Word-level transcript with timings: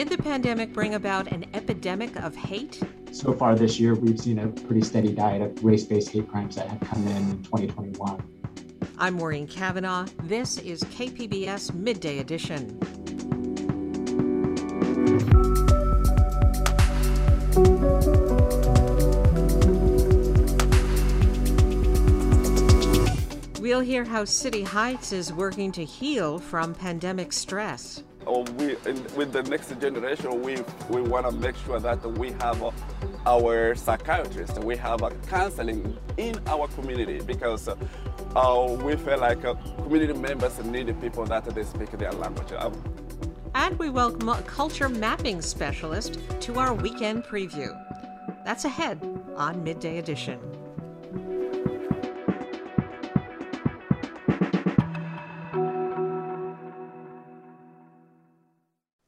Did 0.00 0.08
the 0.08 0.16
pandemic 0.16 0.72
bring 0.72 0.94
about 0.94 1.30
an 1.30 1.44
epidemic 1.52 2.16
of 2.16 2.34
hate? 2.34 2.82
So 3.12 3.34
far 3.34 3.54
this 3.54 3.78
year, 3.78 3.94
we've 3.94 4.18
seen 4.18 4.38
a 4.38 4.48
pretty 4.48 4.80
steady 4.80 5.12
diet 5.12 5.42
of 5.42 5.62
race 5.62 5.84
based 5.84 6.08
hate 6.08 6.26
crimes 6.26 6.56
that 6.56 6.68
have 6.68 6.80
come 6.80 7.06
in 7.06 7.16
in 7.18 7.42
2021. 7.42 8.22
I'm 8.96 9.12
Maureen 9.12 9.46
Cavanaugh. 9.46 10.06
This 10.22 10.56
is 10.56 10.82
KPBS 10.84 11.74
Midday 11.74 12.20
Edition. 12.20 12.80
We'll 23.60 23.80
hear 23.80 24.06
how 24.06 24.24
City 24.24 24.62
Heights 24.62 25.12
is 25.12 25.30
working 25.30 25.70
to 25.72 25.84
heal 25.84 26.38
from 26.38 26.74
pandemic 26.74 27.34
stress. 27.34 28.02
Oh, 28.26 28.42
we, 28.58 28.76
with 29.16 29.32
the 29.32 29.42
next 29.44 29.68
generation, 29.80 30.42
we, 30.42 30.62
we 30.90 31.00
want 31.00 31.26
to 31.26 31.32
make 31.32 31.56
sure 31.64 31.80
that 31.80 32.04
we 32.18 32.32
have 32.32 32.62
uh, 32.62 32.70
our 33.26 33.74
psychiatrists, 33.74 34.58
we 34.58 34.76
have 34.76 35.02
a 35.02 35.10
counseling 35.28 35.96
in 36.18 36.38
our 36.46 36.68
community 36.68 37.20
because 37.20 37.68
uh, 37.68 38.78
we 38.82 38.96
feel 38.96 39.18
like 39.18 39.44
uh, 39.44 39.54
community 39.82 40.12
members 40.12 40.62
need 40.64 41.00
people 41.00 41.24
that 41.26 41.44
they 41.46 41.62
speak 41.62 41.90
their 41.92 42.12
language. 42.12 42.52
Um, 42.52 42.72
and 43.54 43.78
we 43.78 43.88
welcome 43.90 44.28
a 44.28 44.40
culture 44.42 44.88
mapping 44.88 45.40
specialist 45.42 46.20
to 46.40 46.58
our 46.58 46.74
weekend 46.74 47.24
preview. 47.24 47.76
That's 48.44 48.64
ahead 48.64 49.00
on 49.36 49.64
Midday 49.64 49.98
Edition. 49.98 50.59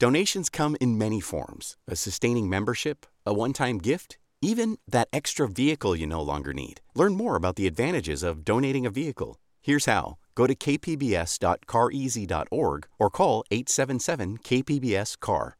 Donations 0.02 0.50
come 0.50 0.76
in 0.80 0.98
many 0.98 1.20
forms 1.20 1.76
a 1.86 1.94
sustaining 1.94 2.50
membership, 2.50 3.06
a 3.24 3.32
one 3.32 3.52
time 3.52 3.78
gift, 3.78 4.18
even 4.40 4.78
that 4.88 5.06
extra 5.12 5.46
vehicle 5.46 5.94
you 5.94 6.08
no 6.08 6.20
longer 6.20 6.52
need. 6.52 6.80
Learn 6.96 7.14
more 7.14 7.36
about 7.36 7.54
the 7.54 7.68
advantages 7.68 8.24
of 8.24 8.44
donating 8.44 8.84
a 8.84 8.90
vehicle. 8.90 9.38
Here's 9.60 9.84
how 9.84 10.18
go 10.34 10.48
to 10.48 10.56
kpbs.careasy.org 10.56 12.86
or 12.98 13.10
call 13.10 13.44
877 13.52 14.38
KPBS 14.38 15.20
CAR. 15.20 15.56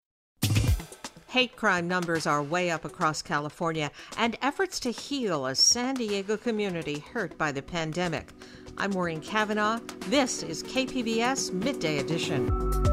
Hate 1.28 1.54
crime 1.54 1.86
numbers 1.86 2.26
are 2.26 2.42
way 2.42 2.72
up 2.72 2.84
across 2.84 3.22
California, 3.22 3.92
and 4.18 4.36
efforts 4.42 4.80
to 4.80 4.90
heal 4.90 5.46
a 5.46 5.54
San 5.54 5.94
Diego 5.94 6.36
community 6.36 7.04
hurt 7.12 7.38
by 7.38 7.52
the 7.52 7.62
pandemic. 7.62 8.30
I'm 8.76 8.90
Maureen 8.90 9.20
Cavanaugh. 9.20 9.78
This 10.08 10.42
is 10.42 10.64
KPBS 10.64 11.52
Midday 11.52 12.00
Edition. 12.00 12.91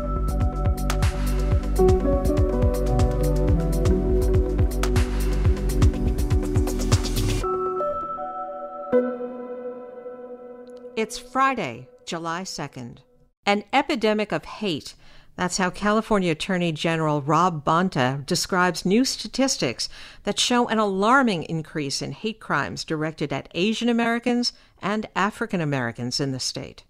It's 10.99 11.17
Friday, 11.17 11.87
July 12.05 12.41
2nd. 12.41 12.97
An 13.45 13.63
epidemic 13.71 14.33
of 14.33 14.43
hate. 14.43 14.95
That's 15.37 15.57
how 15.57 15.69
California 15.69 16.33
Attorney 16.33 16.73
General 16.73 17.21
Rob 17.21 17.63
Bonta 17.63 18.25
describes 18.25 18.85
new 18.85 19.05
statistics 19.05 19.87
that 20.25 20.37
show 20.37 20.67
an 20.67 20.77
alarming 20.77 21.43
increase 21.43 22.01
in 22.01 22.11
hate 22.11 22.41
crimes 22.41 22.83
directed 22.83 23.31
at 23.31 23.47
Asian 23.55 23.87
Americans 23.87 24.51
and 24.81 25.07
African 25.15 25.61
Americans 25.61 26.19
in 26.19 26.33
the 26.33 26.37
state. 26.41 26.83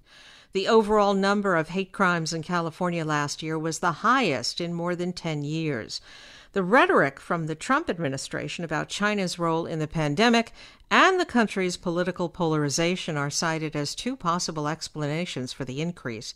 The 0.54 0.68
overall 0.68 1.14
number 1.14 1.56
of 1.56 1.70
hate 1.70 1.92
crimes 1.92 2.34
in 2.34 2.42
California 2.42 3.06
last 3.06 3.44
year 3.44 3.60
was 3.60 3.78
the 3.78 4.02
highest 4.02 4.60
in 4.60 4.74
more 4.74 4.96
than 4.96 5.14
10 5.14 5.44
years. 5.44 6.02
The 6.54 6.64
rhetoric 6.64 7.20
from 7.20 7.46
the 7.46 7.54
Trump 7.54 7.92
administration 7.92 8.64
about 8.64 8.90
China's 8.90 9.38
role 9.38 9.68
in 9.68 9.78
the 9.78 9.88
pandemic 9.88 10.52
and 10.90 11.20
the 11.20 11.26
country's 11.26 11.78
political 11.78 12.28
polarization 12.28 13.18
are 13.18 13.30
cited 13.30 13.76
as 13.76 13.94
two 13.94 14.16
possible 14.16 14.68
explanations 14.68 15.54
for 15.54 15.64
the 15.64 15.80
increase. 15.80 16.34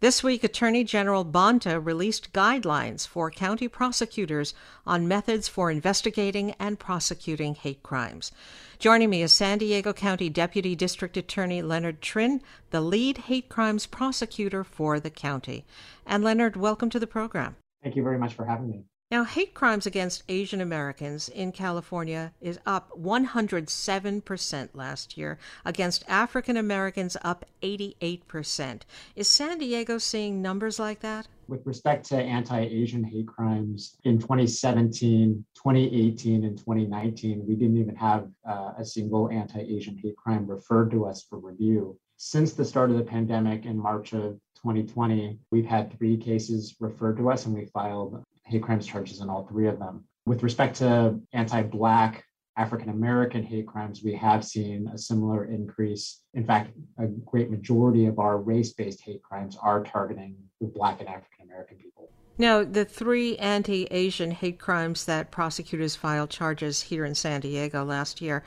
This 0.00 0.22
week, 0.22 0.44
Attorney 0.44 0.84
General 0.84 1.24
Bonta 1.24 1.82
released 1.82 2.34
guidelines 2.34 3.06
for 3.06 3.30
county 3.30 3.66
prosecutors 3.66 4.52
on 4.86 5.08
methods 5.08 5.48
for 5.48 5.70
investigating 5.70 6.50
and 6.60 6.78
prosecuting 6.78 7.54
hate 7.54 7.82
crimes. 7.82 8.32
Joining 8.78 9.08
me 9.08 9.22
is 9.22 9.32
San 9.32 9.56
Diego 9.56 9.94
County 9.94 10.28
Deputy 10.28 10.76
District 10.76 11.16
Attorney 11.16 11.62
Leonard 11.62 12.02
Trinh, 12.02 12.42
the 12.72 12.82
lead 12.82 13.16
hate 13.16 13.48
crimes 13.48 13.86
prosecutor 13.86 14.64
for 14.64 15.00
the 15.00 15.08
county. 15.08 15.64
And 16.04 16.22
Leonard, 16.22 16.56
welcome 16.56 16.90
to 16.90 17.00
the 17.00 17.06
program. 17.06 17.56
Thank 17.82 17.96
you 17.96 18.02
very 18.02 18.18
much 18.18 18.34
for 18.34 18.44
having 18.44 18.68
me. 18.68 18.84
Now, 19.08 19.22
hate 19.22 19.54
crimes 19.54 19.86
against 19.86 20.24
Asian 20.28 20.60
Americans 20.60 21.28
in 21.28 21.52
California 21.52 22.32
is 22.40 22.58
up 22.66 22.90
107% 23.00 24.68
last 24.74 25.16
year, 25.16 25.38
against 25.64 26.02
African 26.08 26.56
Americans 26.56 27.16
up 27.22 27.44
88%. 27.62 28.82
Is 29.14 29.28
San 29.28 29.58
Diego 29.58 29.98
seeing 29.98 30.42
numbers 30.42 30.80
like 30.80 30.98
that? 31.00 31.28
With 31.46 31.64
respect 31.64 32.06
to 32.06 32.16
anti 32.16 32.58
Asian 32.58 33.04
hate 33.04 33.28
crimes 33.28 33.96
in 34.02 34.18
2017, 34.18 35.44
2018, 35.54 36.44
and 36.44 36.58
2019, 36.58 37.46
we 37.46 37.54
didn't 37.54 37.76
even 37.76 37.94
have 37.94 38.28
uh, 38.44 38.72
a 38.76 38.84
single 38.84 39.30
anti 39.30 39.60
Asian 39.60 39.96
hate 39.96 40.16
crime 40.16 40.48
referred 40.48 40.90
to 40.90 41.06
us 41.06 41.24
for 41.30 41.38
review. 41.38 41.96
Since 42.16 42.54
the 42.54 42.64
start 42.64 42.90
of 42.90 42.96
the 42.96 43.04
pandemic 43.04 43.66
in 43.66 43.78
March 43.78 44.14
of 44.14 44.40
2020, 44.56 45.38
we've 45.52 45.64
had 45.64 45.96
three 45.96 46.16
cases 46.16 46.74
referred 46.80 47.18
to 47.18 47.30
us 47.30 47.46
and 47.46 47.54
we 47.54 47.66
filed 47.66 48.24
hate 48.46 48.62
crimes 48.62 48.86
charges 48.86 49.20
in 49.20 49.28
all 49.28 49.46
three 49.46 49.66
of 49.66 49.78
them. 49.78 50.04
With 50.26 50.42
respect 50.42 50.76
to 50.76 51.20
anti 51.32 51.62
Black, 51.62 52.24
African 52.56 52.88
American 52.88 53.42
hate 53.42 53.66
crimes, 53.66 54.02
we 54.02 54.14
have 54.14 54.44
seen 54.44 54.88
a 54.88 54.98
similar 54.98 55.44
increase. 55.44 56.22
In 56.34 56.44
fact, 56.44 56.70
a 56.98 57.06
great 57.06 57.50
majority 57.50 58.06
of 58.06 58.18
our 58.18 58.38
race 58.38 58.72
based 58.72 59.02
hate 59.02 59.22
crimes 59.22 59.56
are 59.60 59.84
targeting 59.84 60.36
Black 60.60 61.00
and 61.00 61.08
African 61.08 61.44
American 61.44 61.76
people. 61.76 61.95
Now, 62.38 62.64
the 62.64 62.84
three 62.84 63.36
anti 63.38 63.84
Asian 63.90 64.30
hate 64.30 64.58
crimes 64.58 65.06
that 65.06 65.30
prosecutors 65.30 65.96
filed 65.96 66.28
charges 66.28 66.82
here 66.82 67.04
in 67.04 67.14
San 67.14 67.40
Diego 67.40 67.82
last 67.82 68.20
year, 68.20 68.44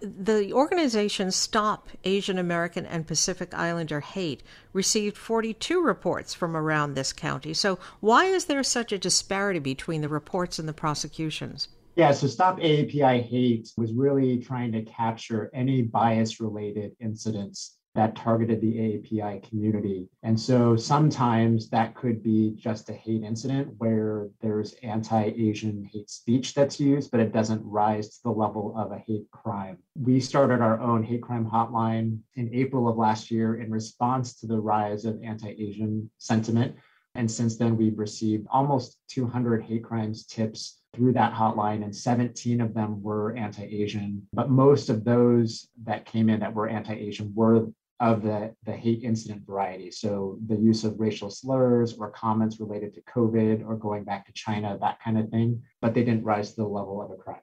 the 0.00 0.52
organization 0.52 1.32
Stop 1.32 1.88
Asian 2.04 2.38
American 2.38 2.86
and 2.86 3.06
Pacific 3.06 3.52
Islander 3.52 4.00
Hate 4.00 4.44
received 4.72 5.16
42 5.16 5.82
reports 5.82 6.34
from 6.34 6.56
around 6.56 6.94
this 6.94 7.12
county. 7.12 7.52
So, 7.52 7.80
why 7.98 8.26
is 8.26 8.44
there 8.44 8.62
such 8.62 8.92
a 8.92 8.98
disparity 8.98 9.58
between 9.58 10.02
the 10.02 10.08
reports 10.08 10.60
and 10.60 10.68
the 10.68 10.72
prosecutions? 10.72 11.66
Yeah, 11.96 12.12
so 12.12 12.28
Stop 12.28 12.60
AAPI 12.60 13.22
Hate 13.28 13.72
was 13.76 13.92
really 13.92 14.38
trying 14.38 14.70
to 14.72 14.82
capture 14.82 15.50
any 15.52 15.82
bias 15.82 16.40
related 16.40 16.92
incidents 17.00 17.76
that 17.94 18.16
targeted 18.16 18.60
the 18.60 18.74
AAPI 18.74 19.46
community. 19.48 20.08
And 20.22 20.38
so 20.38 20.76
sometimes 20.76 21.68
that 21.70 21.94
could 21.94 22.22
be 22.22 22.54
just 22.56 22.88
a 22.88 22.94
hate 22.94 23.22
incident 23.22 23.74
where 23.78 24.28
there's 24.40 24.74
anti 24.82 25.24
Asian 25.24 25.88
hate 25.92 26.08
speech 26.08 26.54
that's 26.54 26.80
used, 26.80 27.10
but 27.10 27.20
it 27.20 27.32
doesn't 27.32 27.62
rise 27.64 28.16
to 28.16 28.22
the 28.24 28.30
level 28.30 28.74
of 28.76 28.92
a 28.92 28.98
hate 28.98 29.30
crime. 29.30 29.78
We 29.94 30.20
started 30.20 30.60
our 30.60 30.80
own 30.80 31.02
hate 31.02 31.22
crime 31.22 31.48
hotline 31.48 32.18
in 32.36 32.52
April 32.54 32.88
of 32.88 32.96
last 32.96 33.30
year 33.30 33.60
in 33.60 33.70
response 33.70 34.34
to 34.40 34.46
the 34.46 34.60
rise 34.60 35.04
of 35.04 35.22
anti 35.22 35.50
Asian 35.50 36.10
sentiment. 36.18 36.74
And 37.14 37.30
since 37.30 37.58
then, 37.58 37.76
we've 37.76 37.98
received 37.98 38.46
almost 38.50 38.98
200 39.08 39.62
hate 39.62 39.84
crimes 39.84 40.24
tips 40.24 40.78
through 40.94 41.12
that 41.12 41.32
hotline, 41.32 41.84
and 41.84 41.94
17 41.94 42.60
of 42.60 42.74
them 42.74 43.02
were 43.02 43.34
anti 43.36 43.64
Asian. 43.64 44.26
But 44.32 44.50
most 44.50 44.88
of 44.88 45.04
those 45.04 45.68
that 45.84 46.06
came 46.06 46.28
in 46.28 46.40
that 46.40 46.54
were 46.54 46.68
anti 46.68 46.94
Asian 46.94 47.32
were 47.34 47.68
of 48.00 48.22
the, 48.22 48.54
the 48.64 48.72
hate 48.72 49.04
incident 49.04 49.46
variety. 49.46 49.90
So 49.90 50.38
the 50.46 50.56
use 50.56 50.84
of 50.84 50.98
racial 50.98 51.30
slurs 51.30 51.94
or 51.94 52.10
comments 52.10 52.58
related 52.58 52.94
to 52.94 53.02
COVID 53.02 53.64
or 53.66 53.76
going 53.76 54.04
back 54.04 54.26
to 54.26 54.32
China, 54.32 54.76
that 54.80 55.00
kind 55.00 55.18
of 55.18 55.28
thing, 55.28 55.62
but 55.80 55.94
they 55.94 56.04
didn't 56.04 56.24
rise 56.24 56.50
to 56.50 56.56
the 56.56 56.68
level 56.68 57.00
of 57.00 57.10
a 57.10 57.16
crime. 57.16 57.40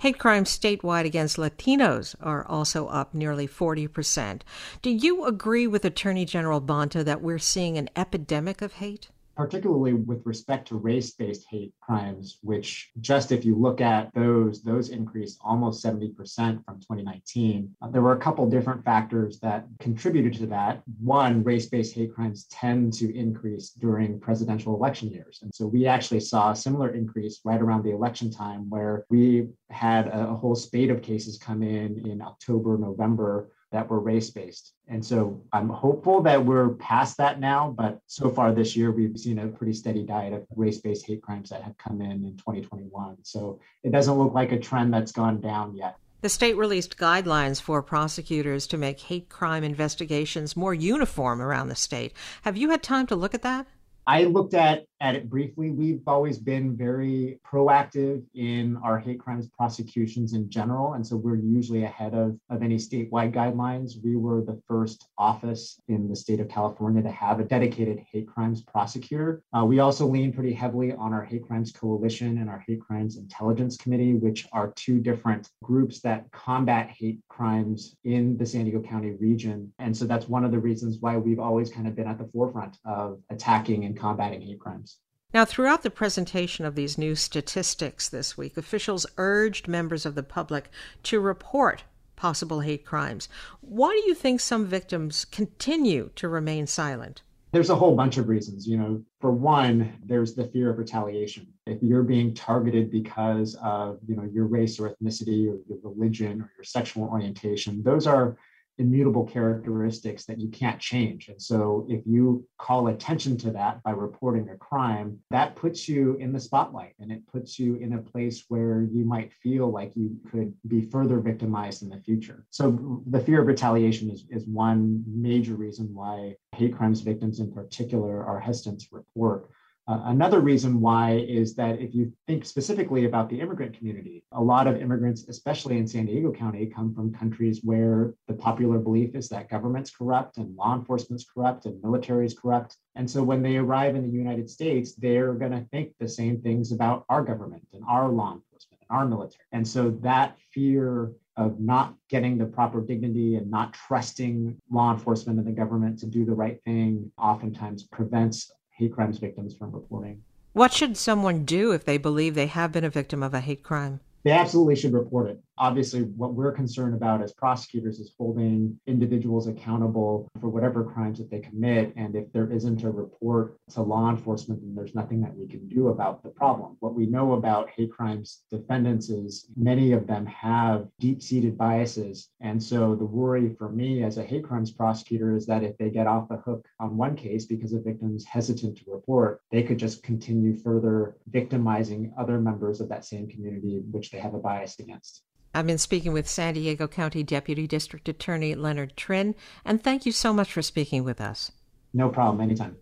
Hate 0.00 0.18
crimes 0.18 0.48
statewide 0.48 1.04
against 1.04 1.36
Latinos 1.36 2.14
are 2.20 2.46
also 2.46 2.86
up 2.86 3.12
nearly 3.12 3.46
40%. 3.46 4.40
Do 4.80 4.90
you 4.90 5.26
agree 5.26 5.66
with 5.66 5.84
Attorney 5.84 6.24
General 6.24 6.62
Bonta 6.62 7.04
that 7.04 7.20
we're 7.20 7.38
seeing 7.38 7.76
an 7.76 7.90
epidemic 7.94 8.62
of 8.62 8.72
hate? 8.74 9.10
Particularly 9.40 9.94
with 9.94 10.20
respect 10.26 10.68
to 10.68 10.76
race-based 10.76 11.46
hate 11.48 11.72
crimes, 11.80 12.38
which 12.42 12.90
just 13.00 13.32
if 13.32 13.42
you 13.42 13.56
look 13.56 13.80
at 13.80 14.12
those, 14.12 14.62
those 14.62 14.90
increased 14.90 15.38
almost 15.40 15.82
70% 15.82 16.14
from 16.62 16.78
2019. 16.78 17.74
Uh, 17.80 17.88
there 17.88 18.02
were 18.02 18.12
a 18.12 18.18
couple 18.18 18.46
different 18.50 18.84
factors 18.84 19.40
that 19.40 19.64
contributed 19.78 20.34
to 20.34 20.46
that. 20.48 20.82
One, 21.02 21.42
race-based 21.42 21.94
hate 21.94 22.14
crimes 22.14 22.44
tend 22.50 22.92
to 22.94 23.16
increase 23.16 23.70
during 23.70 24.20
presidential 24.20 24.74
election 24.74 25.10
years. 25.10 25.38
And 25.40 25.54
so 25.54 25.66
we 25.66 25.86
actually 25.86 26.20
saw 26.20 26.50
a 26.50 26.56
similar 26.56 26.90
increase 26.90 27.40
right 27.42 27.62
around 27.62 27.82
the 27.82 27.92
election 27.92 28.30
time 28.30 28.68
where 28.68 29.06
we 29.08 29.48
had 29.70 30.08
a, 30.08 30.28
a 30.28 30.34
whole 30.34 30.54
spate 30.54 30.90
of 30.90 31.00
cases 31.00 31.38
come 31.38 31.62
in 31.62 32.06
in 32.06 32.20
October, 32.20 32.76
November 32.76 33.48
that 33.72 33.88
were 33.88 34.00
race 34.00 34.30
based. 34.30 34.72
And 34.88 35.04
so 35.04 35.40
I'm 35.52 35.68
hopeful 35.68 36.20
that 36.22 36.44
we're 36.44 36.70
past 36.70 37.16
that 37.18 37.38
now. 37.38 37.74
But 37.76 38.00
so 38.06 38.28
far 38.28 38.52
this 38.52 38.74
year, 38.76 38.90
we've 38.90 39.18
seen 39.18 39.38
a 39.38 39.46
pretty 39.46 39.72
steady 39.72 40.04
diet 40.04 40.32
of 40.32 40.44
race 40.56 40.78
based 40.78 41.06
hate 41.06 41.22
crimes 41.22 41.50
that 41.50 41.62
have 41.62 41.78
come 41.78 42.00
in 42.00 42.24
in 42.24 42.36
2021. 42.36 43.18
So 43.22 43.60
it 43.84 43.92
doesn't 43.92 44.18
look 44.18 44.34
like 44.34 44.52
a 44.52 44.58
trend 44.58 44.92
that's 44.92 45.12
gone 45.12 45.40
down 45.40 45.76
yet. 45.76 45.96
The 46.22 46.28
state 46.28 46.56
released 46.56 46.98
guidelines 46.98 47.62
for 47.62 47.82
prosecutors 47.82 48.66
to 48.68 48.76
make 48.76 49.00
hate 49.00 49.30
crime 49.30 49.64
investigations 49.64 50.54
more 50.56 50.74
uniform 50.74 51.40
around 51.40 51.68
the 51.68 51.74
state. 51.74 52.12
Have 52.42 52.58
you 52.58 52.70
had 52.70 52.82
time 52.82 53.06
to 53.06 53.16
look 53.16 53.34
at 53.34 53.42
that? 53.42 53.66
I 54.06 54.24
looked 54.24 54.52
at, 54.52 54.84
at 55.00 55.14
it 55.14 55.30
briefly. 55.30 55.70
We've 55.70 56.02
always 56.06 56.38
been 56.38 56.76
very 56.76 57.40
proactive 57.46 58.22
in 58.34 58.76
our 58.84 58.98
hate 58.98 59.18
crimes 59.18 59.48
prosecutions 59.48 60.34
in 60.34 60.50
general. 60.50 60.92
And 60.92 61.06
so 61.06 61.16
we're 61.16 61.36
usually 61.36 61.84
ahead 61.84 62.14
of, 62.14 62.38
of 62.50 62.62
any 62.62 62.76
statewide 62.76 63.34
guidelines. 63.34 63.92
We 64.04 64.16
were 64.16 64.42
the 64.42 64.60
first 64.68 65.08
office 65.16 65.80
in 65.88 66.08
the 66.08 66.16
state 66.16 66.40
of 66.40 66.48
California 66.48 67.02
to 67.02 67.10
have 67.10 67.40
a 67.40 67.44
dedicated 67.44 68.04
hate 68.12 68.28
crimes 68.28 68.62
prosecutor. 68.62 69.42
Uh, 69.56 69.64
we 69.64 69.78
also 69.78 70.06
lean 70.06 70.32
pretty 70.32 70.52
heavily 70.52 70.92
on 70.92 71.12
our 71.12 71.24
Hate 71.24 71.46
Crimes 71.46 71.72
Coalition 71.72 72.38
and 72.38 72.50
our 72.50 72.62
Hate 72.66 72.80
Crimes 72.80 73.16
Intelligence 73.16 73.76
Committee, 73.76 74.14
which 74.14 74.46
are 74.52 74.72
two 74.76 75.00
different 75.00 75.48
groups 75.62 76.00
that 76.00 76.30
combat 76.32 76.90
hate 76.90 77.20
crimes 77.28 77.96
in 78.04 78.36
the 78.36 78.44
San 78.44 78.64
Diego 78.64 78.82
County 78.82 79.12
region. 79.12 79.72
And 79.78 79.96
so 79.96 80.04
that's 80.04 80.28
one 80.28 80.44
of 80.44 80.50
the 80.50 80.58
reasons 80.58 80.98
why 81.00 81.16
we've 81.16 81.38
always 81.38 81.70
kind 81.70 81.86
of 81.86 81.96
been 81.96 82.06
at 82.06 82.18
the 82.18 82.28
forefront 82.32 82.76
of 82.84 83.20
attacking 83.30 83.84
and 83.84 83.98
combating 83.98 84.42
hate 84.42 84.60
crimes. 84.60 84.89
Now, 85.32 85.44
throughout 85.44 85.82
the 85.82 85.90
presentation 85.90 86.64
of 86.64 86.74
these 86.74 86.98
new 86.98 87.14
statistics 87.14 88.08
this 88.08 88.36
week, 88.36 88.56
officials 88.56 89.06
urged 89.16 89.68
members 89.68 90.04
of 90.04 90.16
the 90.16 90.24
public 90.24 90.70
to 91.04 91.20
report 91.20 91.84
possible 92.16 92.60
hate 92.60 92.84
crimes. 92.84 93.28
Why 93.60 93.90
do 93.90 94.08
you 94.08 94.14
think 94.14 94.40
some 94.40 94.66
victims 94.66 95.24
continue 95.24 96.10
to 96.16 96.28
remain 96.28 96.66
silent? 96.66 97.22
There's 97.52 97.70
a 97.70 97.76
whole 97.76 97.96
bunch 97.96 98.16
of 98.16 98.28
reasons. 98.28 98.66
You 98.66 98.76
know, 98.76 99.02
for 99.20 99.30
one, 99.30 99.92
there's 100.04 100.34
the 100.34 100.44
fear 100.44 100.70
of 100.70 100.78
retaliation. 100.78 101.46
If 101.66 101.82
you're 101.82 102.02
being 102.02 102.34
targeted 102.34 102.90
because 102.90 103.56
of, 103.62 103.98
you 104.06 104.16
know, 104.16 104.28
your 104.32 104.46
race 104.46 104.78
or 104.80 104.90
ethnicity 104.90 105.48
or 105.48 105.58
your 105.68 105.78
religion 105.82 106.42
or 106.42 106.50
your 106.56 106.64
sexual 106.64 107.04
orientation, 107.04 107.82
those 107.82 108.06
are 108.06 108.36
immutable 108.80 109.24
characteristics 109.24 110.24
that 110.24 110.40
you 110.40 110.48
can't 110.48 110.80
change. 110.80 111.28
And 111.28 111.40
so 111.40 111.86
if 111.88 112.02
you 112.06 112.46
call 112.58 112.88
attention 112.88 113.36
to 113.38 113.50
that 113.52 113.82
by 113.82 113.90
reporting 113.90 114.48
a 114.48 114.56
crime, 114.56 115.18
that 115.30 115.54
puts 115.54 115.88
you 115.88 116.16
in 116.16 116.32
the 116.32 116.40
spotlight 116.40 116.94
and 116.98 117.12
it 117.12 117.26
puts 117.30 117.58
you 117.58 117.76
in 117.76 117.92
a 117.92 117.98
place 117.98 118.44
where 118.48 118.88
you 118.90 119.04
might 119.04 119.32
feel 119.34 119.70
like 119.70 119.92
you 119.94 120.16
could 120.30 120.52
be 120.66 120.80
further 120.80 121.20
victimized 121.20 121.82
in 121.82 121.90
the 121.90 122.00
future. 122.00 122.46
So 122.50 123.02
the 123.06 123.20
fear 123.20 123.42
of 123.42 123.46
retaliation 123.46 124.10
is, 124.10 124.24
is 124.30 124.46
one 124.46 125.04
major 125.06 125.54
reason 125.54 125.94
why 125.94 126.36
hate 126.56 126.74
crimes 126.74 127.02
victims 127.02 127.38
in 127.38 127.52
particular 127.52 128.24
are 128.24 128.40
hesitant 128.40 128.80
to 128.80 128.86
report. 128.92 129.50
Uh, 129.90 130.02
another 130.04 130.38
reason 130.38 130.80
why 130.80 131.14
is 131.28 131.56
that 131.56 131.80
if 131.80 131.92
you 131.96 132.12
think 132.28 132.44
specifically 132.44 133.06
about 133.06 133.28
the 133.28 133.40
immigrant 133.40 133.76
community, 133.76 134.22
a 134.30 134.40
lot 134.40 134.68
of 134.68 134.80
immigrants, 134.80 135.26
especially 135.26 135.78
in 135.78 135.88
San 135.88 136.06
Diego 136.06 136.30
County, 136.30 136.64
come 136.66 136.94
from 136.94 137.12
countries 137.12 137.58
where 137.64 138.14
the 138.28 138.34
popular 138.34 138.78
belief 138.78 139.16
is 139.16 139.28
that 139.28 139.48
government's 139.48 139.90
corrupt 139.90 140.36
and 140.36 140.54
law 140.54 140.76
enforcement's 140.76 141.24
corrupt 141.24 141.66
and 141.66 141.82
military 141.82 142.24
is 142.24 142.38
corrupt. 142.38 142.76
And 142.94 143.10
so 143.10 143.24
when 143.24 143.42
they 143.42 143.56
arrive 143.56 143.96
in 143.96 144.08
the 144.08 144.16
United 144.16 144.48
States, 144.48 144.94
they're 144.94 145.34
going 145.34 145.50
to 145.50 145.66
think 145.72 145.90
the 145.98 146.08
same 146.08 146.40
things 146.40 146.70
about 146.70 147.04
our 147.08 147.24
government 147.24 147.66
and 147.72 147.82
our 147.88 148.08
law 148.08 148.34
enforcement 148.34 148.82
and 148.88 148.96
our 148.96 149.08
military. 149.08 149.42
And 149.50 149.66
so 149.66 149.90
that 150.02 150.38
fear 150.54 151.10
of 151.36 151.58
not 151.58 151.96
getting 152.08 152.38
the 152.38 152.46
proper 152.46 152.80
dignity 152.80 153.34
and 153.34 153.50
not 153.50 153.72
trusting 153.72 154.56
law 154.70 154.92
enforcement 154.92 155.40
and 155.40 155.48
the 155.48 155.52
government 155.52 155.98
to 155.98 156.06
do 156.06 156.24
the 156.24 156.34
right 156.34 156.62
thing 156.64 157.10
oftentimes 157.18 157.82
prevents 157.84 158.52
hate 158.80 158.92
crimes 158.94 159.18
victims 159.18 159.54
from 159.54 159.70
reporting. 159.72 160.22
What 160.54 160.72
should 160.72 160.96
someone 160.96 161.44
do 161.44 161.72
if 161.72 161.84
they 161.84 161.98
believe 161.98 162.34
they 162.34 162.46
have 162.46 162.72
been 162.72 162.82
a 162.82 162.90
victim 162.90 163.22
of 163.22 163.34
a 163.34 163.40
hate 163.40 163.62
crime? 163.62 164.00
They 164.24 164.30
absolutely 164.30 164.74
should 164.74 164.94
report 164.94 165.28
it 165.28 165.42
obviously 165.60 166.02
what 166.02 166.32
we're 166.32 166.50
concerned 166.50 166.94
about 166.94 167.22
as 167.22 167.34
prosecutors 167.34 168.00
is 168.00 168.14
holding 168.16 168.80
individuals 168.86 169.46
accountable 169.46 170.26
for 170.40 170.48
whatever 170.48 170.82
crimes 170.82 171.18
that 171.18 171.30
they 171.30 171.38
commit. 171.38 171.92
And 171.96 172.16
if 172.16 172.32
there 172.32 172.50
isn't 172.50 172.82
a 172.82 172.90
report 172.90 173.58
to 173.72 173.82
law 173.82 174.08
enforcement 174.08 174.62
then 174.62 174.74
there's 174.74 174.94
nothing 174.94 175.20
that 175.20 175.36
we 175.36 175.46
can 175.46 175.68
do 175.68 175.88
about 175.88 176.22
the 176.22 176.30
problem. 176.30 176.78
What 176.80 176.94
we 176.94 177.04
know 177.06 177.34
about 177.34 177.68
hate 177.76 177.92
crimes 177.92 178.42
defendants 178.50 179.10
is 179.10 179.46
many 179.54 179.92
of 179.92 180.06
them 180.06 180.24
have 180.26 180.88
deep-seated 180.98 181.58
biases. 181.58 182.30
And 182.40 182.60
so 182.60 182.96
the 182.96 183.04
worry 183.04 183.54
for 183.58 183.68
me 183.68 184.02
as 184.02 184.16
a 184.16 184.24
hate 184.24 184.44
crimes 184.44 184.70
prosecutor 184.70 185.36
is 185.36 185.44
that 185.46 185.62
if 185.62 185.76
they 185.76 185.90
get 185.90 186.06
off 186.06 186.28
the 186.28 186.38
hook 186.38 186.66
on 186.80 186.96
one 186.96 187.16
case 187.16 187.44
because 187.44 187.74
a 187.74 187.80
victim's 187.80 188.24
hesitant 188.24 188.78
to 188.78 188.84
report 188.86 189.42
they 189.50 189.62
could 189.62 189.78
just 189.78 190.02
continue 190.02 190.56
further 190.56 191.16
victimizing 191.28 192.12
other 192.18 192.40
members 192.40 192.80
of 192.80 192.88
that 192.88 193.04
same 193.04 193.28
community 193.28 193.82
which 193.90 194.10
they 194.10 194.18
have 194.18 194.34
a 194.34 194.38
bias 194.38 194.78
against 194.78 195.22
I've 195.52 195.66
been 195.66 195.78
speaking 195.78 196.12
with 196.12 196.28
San 196.28 196.54
Diego 196.54 196.86
County 196.86 197.24
Deputy 197.24 197.66
District 197.66 198.08
Attorney 198.08 198.54
Leonard 198.54 198.96
Trinh, 198.96 199.34
and 199.64 199.82
thank 199.82 200.06
you 200.06 200.12
so 200.12 200.32
much 200.32 200.52
for 200.52 200.62
speaking 200.62 201.02
with 201.02 201.20
us. 201.20 201.50
No 201.92 202.08
problem, 202.08 202.40
anytime. 202.40 202.76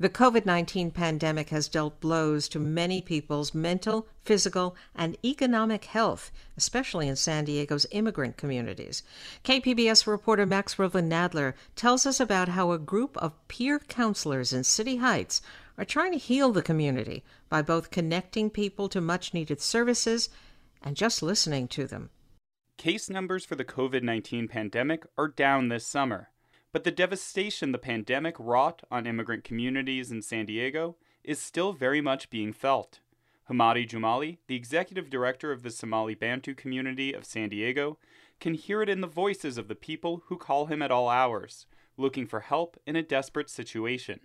The 0.00 0.08
COVID 0.08 0.46
19 0.46 0.92
pandemic 0.92 1.50
has 1.50 1.68
dealt 1.68 2.00
blows 2.00 2.48
to 2.48 2.58
many 2.58 3.02
people's 3.02 3.52
mental, 3.52 4.08
physical, 4.24 4.74
and 4.94 5.18
economic 5.22 5.84
health, 5.84 6.32
especially 6.56 7.06
in 7.06 7.16
San 7.16 7.44
Diego's 7.44 7.84
immigrant 7.90 8.38
communities. 8.38 9.02
KPBS 9.44 10.06
reporter 10.06 10.46
Max 10.46 10.76
Rivlin 10.76 11.10
Nadler 11.10 11.52
tells 11.76 12.06
us 12.06 12.18
about 12.18 12.48
how 12.48 12.72
a 12.72 12.78
group 12.78 13.14
of 13.18 13.34
peer 13.48 13.78
counselors 13.78 14.54
in 14.54 14.64
City 14.64 14.96
Heights 14.96 15.42
are 15.80 15.84
trying 15.86 16.12
to 16.12 16.18
heal 16.18 16.52
the 16.52 16.60
community 16.60 17.24
by 17.48 17.62
both 17.62 17.90
connecting 17.90 18.50
people 18.50 18.86
to 18.86 19.00
much 19.00 19.32
needed 19.32 19.62
services 19.62 20.28
and 20.82 20.94
just 20.94 21.22
listening 21.22 21.66
to 21.66 21.86
them. 21.86 22.10
Case 22.76 23.08
numbers 23.08 23.46
for 23.46 23.54
the 23.54 23.64
COVID 23.64 24.02
19 24.02 24.46
pandemic 24.46 25.06
are 25.16 25.26
down 25.26 25.68
this 25.68 25.86
summer, 25.86 26.28
but 26.70 26.84
the 26.84 26.90
devastation 26.90 27.72
the 27.72 27.78
pandemic 27.78 28.36
wrought 28.38 28.82
on 28.90 29.06
immigrant 29.06 29.42
communities 29.42 30.10
in 30.10 30.20
San 30.20 30.44
Diego 30.44 30.96
is 31.24 31.38
still 31.38 31.72
very 31.72 32.02
much 32.02 32.28
being 32.28 32.52
felt. 32.52 33.00
Hamadi 33.48 33.88
Jumali, 33.88 34.36
the 34.48 34.56
executive 34.56 35.08
director 35.08 35.50
of 35.50 35.62
the 35.62 35.70
Somali 35.70 36.14
Bantu 36.14 36.54
community 36.54 37.14
of 37.14 37.24
San 37.24 37.48
Diego, 37.48 37.96
can 38.38 38.52
hear 38.52 38.82
it 38.82 38.90
in 38.90 39.00
the 39.00 39.06
voices 39.06 39.56
of 39.56 39.68
the 39.68 39.74
people 39.74 40.24
who 40.26 40.36
call 40.36 40.66
him 40.66 40.82
at 40.82 40.90
all 40.90 41.08
hours, 41.08 41.64
looking 41.96 42.26
for 42.26 42.40
help 42.40 42.78
in 42.86 42.96
a 42.96 43.02
desperate 43.02 43.48
situation. 43.48 44.20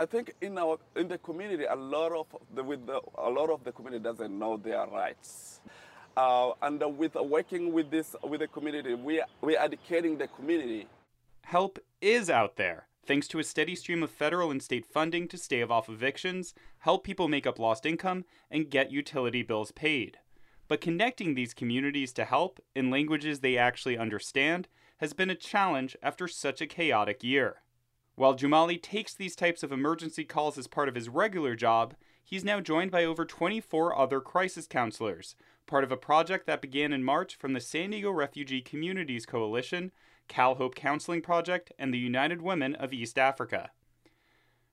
I 0.00 0.06
think 0.06 0.32
in 0.40 0.56
our 0.56 0.78
in 0.96 1.08
the 1.08 1.18
community, 1.18 1.64
a 1.64 1.76
lot 1.76 2.12
of 2.12 2.26
the, 2.54 2.64
with 2.64 2.86
the, 2.86 3.02
a 3.18 3.28
lot 3.28 3.50
of 3.50 3.64
the 3.64 3.70
community 3.70 4.02
doesn't 4.02 4.36
know 4.36 4.56
their 4.56 4.86
rights. 4.86 5.60
Uh, 6.16 6.52
and 6.62 6.82
uh, 6.82 6.88
with 6.88 7.16
working 7.16 7.70
with 7.70 7.90
this 7.90 8.16
with 8.22 8.40
the 8.40 8.46
community, 8.46 8.94
we 8.94 9.22
we 9.42 9.58
are 9.58 9.62
educating 9.62 10.16
the 10.16 10.26
community. 10.28 10.88
Help 11.42 11.78
is 12.00 12.30
out 12.30 12.56
there. 12.56 12.86
Thanks 13.04 13.28
to 13.28 13.40
a 13.40 13.44
steady 13.44 13.74
stream 13.74 14.02
of 14.02 14.10
federal 14.10 14.50
and 14.50 14.62
state 14.62 14.86
funding 14.86 15.28
to 15.28 15.36
stave 15.36 15.70
off 15.70 15.90
evictions, 15.90 16.54
help 16.78 17.04
people 17.04 17.28
make 17.28 17.46
up 17.46 17.58
lost 17.58 17.84
income, 17.84 18.24
and 18.50 18.70
get 18.70 18.90
utility 18.90 19.42
bills 19.42 19.70
paid. 19.70 20.16
But 20.66 20.80
connecting 20.80 21.34
these 21.34 21.52
communities 21.52 22.14
to 22.14 22.24
help 22.24 22.58
in 22.74 22.90
languages 22.90 23.40
they 23.40 23.58
actually 23.58 23.98
understand 23.98 24.66
has 24.96 25.12
been 25.12 25.28
a 25.28 25.34
challenge 25.34 25.94
after 26.02 26.26
such 26.26 26.62
a 26.62 26.66
chaotic 26.66 27.22
year. 27.22 27.60
While 28.20 28.36
Jumali 28.36 28.82
takes 28.82 29.14
these 29.14 29.34
types 29.34 29.62
of 29.62 29.72
emergency 29.72 30.24
calls 30.24 30.58
as 30.58 30.66
part 30.66 30.90
of 30.90 30.94
his 30.94 31.08
regular 31.08 31.56
job, 31.56 31.94
he's 32.22 32.44
now 32.44 32.60
joined 32.60 32.90
by 32.90 33.02
over 33.02 33.24
24 33.24 33.98
other 33.98 34.20
crisis 34.20 34.66
counselors, 34.66 35.36
part 35.66 35.84
of 35.84 35.90
a 35.90 35.96
project 35.96 36.44
that 36.44 36.60
began 36.60 36.92
in 36.92 37.02
March 37.02 37.34
from 37.34 37.54
the 37.54 37.62
San 37.62 37.88
Diego 37.88 38.10
Refugee 38.10 38.60
Communities 38.60 39.24
Coalition, 39.24 39.90
Cal 40.28 40.56
Hope 40.56 40.74
Counseling 40.74 41.22
Project, 41.22 41.72
and 41.78 41.94
the 41.94 41.98
United 41.98 42.42
Women 42.42 42.74
of 42.74 42.92
East 42.92 43.18
Africa. 43.18 43.70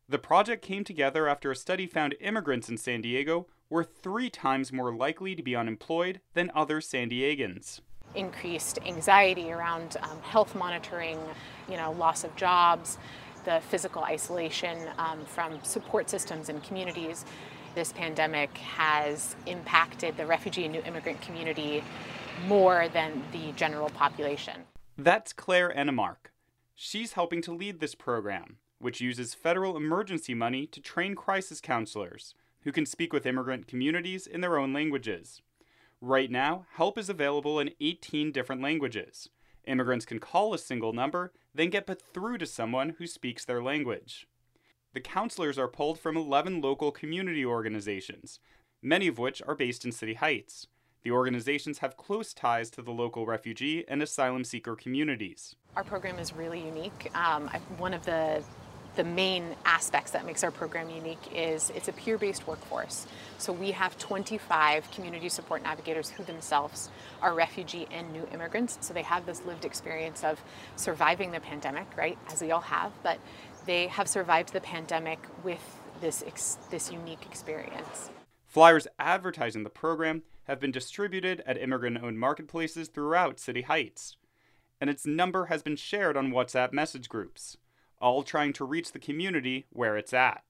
The 0.10 0.20
project 0.20 0.62
came 0.62 0.84
together 0.84 1.30
after 1.30 1.50
a 1.50 1.56
study 1.56 1.88
found 1.88 2.16
immigrants 2.20 2.68
in 2.68 2.76
San 2.76 3.00
Diego 3.00 3.48
were 3.70 3.86
three 3.86 4.30
times 4.30 4.74
more 4.74 4.94
likely 4.94 5.36
to 5.36 5.42
be 5.42 5.56
unemployed 5.56 6.20
than 6.34 6.52
other 6.54 6.82
San 6.82 7.10
Diegans. 7.10 7.80
Increased 8.14 8.80
anxiety 8.86 9.54
around 9.54 9.96
um, 10.02 10.22
health 10.22 10.54
monitoring, 10.54 11.20
you 11.70 11.78
know, 11.78 11.94
loss 11.94 12.26
of 12.26 12.36
jobs, 12.36 12.98
the 13.48 13.62
physical 13.70 14.04
isolation 14.04 14.78
um, 14.98 15.24
from 15.26 15.58
support 15.64 16.10
systems 16.10 16.50
and 16.50 16.62
communities. 16.64 17.24
This 17.76 17.94
pandemic 17.94 18.56
has 18.58 19.38
impacted 19.46 20.18
the 20.18 20.26
refugee 20.26 20.66
and 20.66 20.74
new 20.74 20.82
immigrant 20.82 21.22
community 21.22 21.82
more 22.46 22.90
than 22.90 23.24
the 23.32 23.54
general 23.54 23.90
population. 23.90 24.64
That's 24.98 25.32
Claire 25.32 25.74
Enemark. 25.74 26.32
She's 26.76 27.14
helping 27.14 27.42
to 27.44 27.54
lead 27.54 27.80
this 27.80 27.96
program, 27.96 28.58
which 28.80 29.00
uses 29.00 29.34
federal 29.34 29.78
emergency 29.78 30.34
money 30.34 30.68
to 30.68 30.82
train 30.82 31.16
crisis 31.16 31.62
counselors 31.62 32.36
who 32.64 32.74
can 32.74 32.86
speak 32.86 33.14
with 33.14 33.26
immigrant 33.26 33.66
communities 33.66 34.28
in 34.28 34.42
their 34.42 34.58
own 34.58 34.74
languages. 34.74 35.42
Right 36.02 36.30
now, 36.30 36.66
help 36.74 36.98
is 36.98 37.10
available 37.10 37.62
in 37.62 37.72
18 37.80 38.34
different 38.34 38.62
languages. 38.62 39.30
Immigrants 39.66 40.06
can 40.06 40.20
call 40.20 40.54
a 40.54 40.58
single 40.58 40.92
number, 40.92 41.32
then 41.58 41.70
get 41.70 41.88
put 41.88 42.02
through 42.14 42.38
to 42.38 42.46
someone 42.46 42.96
who 42.98 43.08
speaks 43.08 43.44
their 43.44 43.62
language. 43.62 44.28
The 44.94 45.02
counselors 45.02 45.58
are 45.58 45.68
pulled 45.68 46.00
from 46.00 46.16
11 46.16 46.62
local 46.62 46.92
community 46.92 47.46
organizations, 47.46 48.40
many 48.82 49.08
of 49.08 49.18
which 49.18 49.42
are 49.48 49.56
based 49.56 49.86
in 49.86 49.92
City 49.92 50.16
Heights. 50.16 50.68
The 51.04 51.12
organizations 51.12 51.80
have 51.80 51.98
close 51.98 52.34
ties 52.34 52.70
to 52.72 52.82
the 52.82 52.92
local 52.92 53.26
refugee 53.26 53.86
and 53.88 54.02
asylum 54.02 54.44
seeker 54.44 54.76
communities. 54.76 55.56
Our 55.76 55.84
program 55.84 56.20
is 56.20 56.34
really 56.34 56.60
unique. 56.60 57.10
Um, 57.16 57.48
one 57.78 57.94
of 57.94 58.04
the 58.06 58.44
the 58.98 59.04
main 59.04 59.56
aspects 59.64 60.12
that 60.12 60.26
makes 60.26 60.44
our 60.44 60.50
program 60.50 60.90
unique 60.90 61.32
is 61.34 61.72
it's 61.76 61.88
a 61.88 61.94
peer-based 61.94 62.48
workforce. 62.48 63.06
So 63.38 63.54
we 63.54 63.72
have 63.72 63.96
25 64.00 64.90
community 64.92 65.30
support 65.30 65.62
navigators 65.62 66.10
who 66.10 66.24
themselves 66.24 66.90
are 67.22 67.36
refugee 67.36 67.88
and 67.92 68.12
new 68.12 68.28
immigrants. 68.34 68.80
So 68.82 68.96
they 68.96 69.04
have 69.04 69.28
this 69.28 69.46
lived 69.46 69.66
experience 69.66 70.24
of 70.24 70.42
surviving 70.76 71.32
the 71.32 71.40
pandemic, 71.40 71.86
right, 71.96 72.18
as 72.32 72.42
we 72.42 72.52
all 72.52 72.62
have, 72.62 72.92
but 73.04 73.20
they 73.68 73.86
have 73.88 74.08
survived 74.08 74.52
the 74.52 74.62
pandemic 74.62 75.20
with 75.44 75.62
this 76.02 76.24
ex- 76.26 76.58
this 76.72 76.92
unique 76.92 77.24
experience. 77.26 78.10
Flyers 78.48 78.88
advertising 78.98 79.64
the 79.64 79.70
program 79.70 80.24
have 80.46 80.60
been 80.60 80.72
distributed 80.72 81.44
at 81.46 81.62
immigrant 81.62 82.00
owned 82.02 82.20
marketplaces 82.20 82.88
throughout 82.88 83.40
City 83.40 83.62
Heights, 83.62 84.16
and 84.82 84.90
its 84.90 85.06
number 85.06 85.46
has 85.46 85.62
been 85.62 85.76
shared 85.76 86.18
on 86.18 86.32
WhatsApp 86.32 86.72
message 86.72 87.10
groups, 87.10 87.58
all 88.00 88.24
trying 88.24 88.54
to 88.54 88.66
reach 88.66 88.92
the 88.92 89.00
community 89.00 89.66
where 89.70 89.98
it's 89.98 90.14
at. 90.14 90.44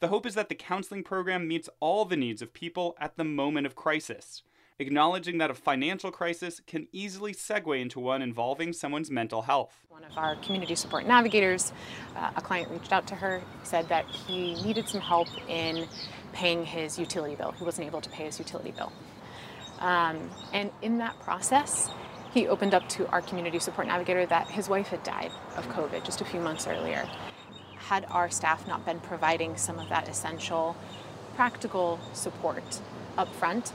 The 0.00 0.08
hope 0.08 0.26
is 0.26 0.34
that 0.34 0.48
the 0.48 0.54
counseling 0.54 1.04
program 1.04 1.46
meets 1.46 1.68
all 1.78 2.04
the 2.04 2.16
needs 2.16 2.42
of 2.42 2.52
people 2.52 2.96
at 2.98 3.16
the 3.16 3.24
moment 3.24 3.66
of 3.66 3.76
crisis, 3.76 4.42
acknowledging 4.80 5.38
that 5.38 5.50
a 5.50 5.54
financial 5.54 6.10
crisis 6.10 6.60
can 6.66 6.88
easily 6.90 7.32
segue 7.32 7.80
into 7.80 8.00
one 8.00 8.20
involving 8.20 8.72
someone's 8.72 9.12
mental 9.12 9.42
health. 9.42 9.86
One 9.88 10.02
of 10.02 10.18
our 10.18 10.34
community 10.36 10.74
support 10.74 11.06
navigators, 11.06 11.72
uh, 12.16 12.32
a 12.34 12.40
client 12.40 12.68
reached 12.70 12.92
out 12.92 13.06
to 13.08 13.14
her, 13.14 13.42
said 13.62 13.88
that 13.90 14.06
he 14.06 14.54
needed 14.64 14.88
some 14.88 15.00
help 15.00 15.28
in 15.48 15.86
paying 16.32 16.64
his 16.64 16.98
utility 16.98 17.36
bill. 17.36 17.52
He 17.52 17.62
wasn't 17.62 17.86
able 17.86 18.00
to 18.00 18.10
pay 18.10 18.24
his 18.24 18.40
utility 18.40 18.72
bill. 18.72 18.92
Um, 19.78 20.30
and 20.52 20.70
in 20.80 20.98
that 20.98 21.18
process, 21.20 21.90
he 22.32 22.48
opened 22.48 22.74
up 22.74 22.88
to 22.88 23.06
our 23.08 23.20
community 23.20 23.58
support 23.58 23.86
navigator 23.86 24.24
that 24.26 24.48
his 24.48 24.68
wife 24.68 24.88
had 24.88 25.02
died 25.02 25.30
of 25.56 25.68
COVID 25.68 26.04
just 26.04 26.20
a 26.20 26.24
few 26.24 26.40
months 26.40 26.66
earlier. 26.66 27.08
Had 27.76 28.06
our 28.10 28.30
staff 28.30 28.66
not 28.66 28.86
been 28.86 29.00
providing 29.00 29.56
some 29.56 29.78
of 29.78 29.88
that 29.90 30.08
essential 30.08 30.76
practical 31.34 32.00
support 32.12 32.80
up 33.18 33.34
front, 33.34 33.72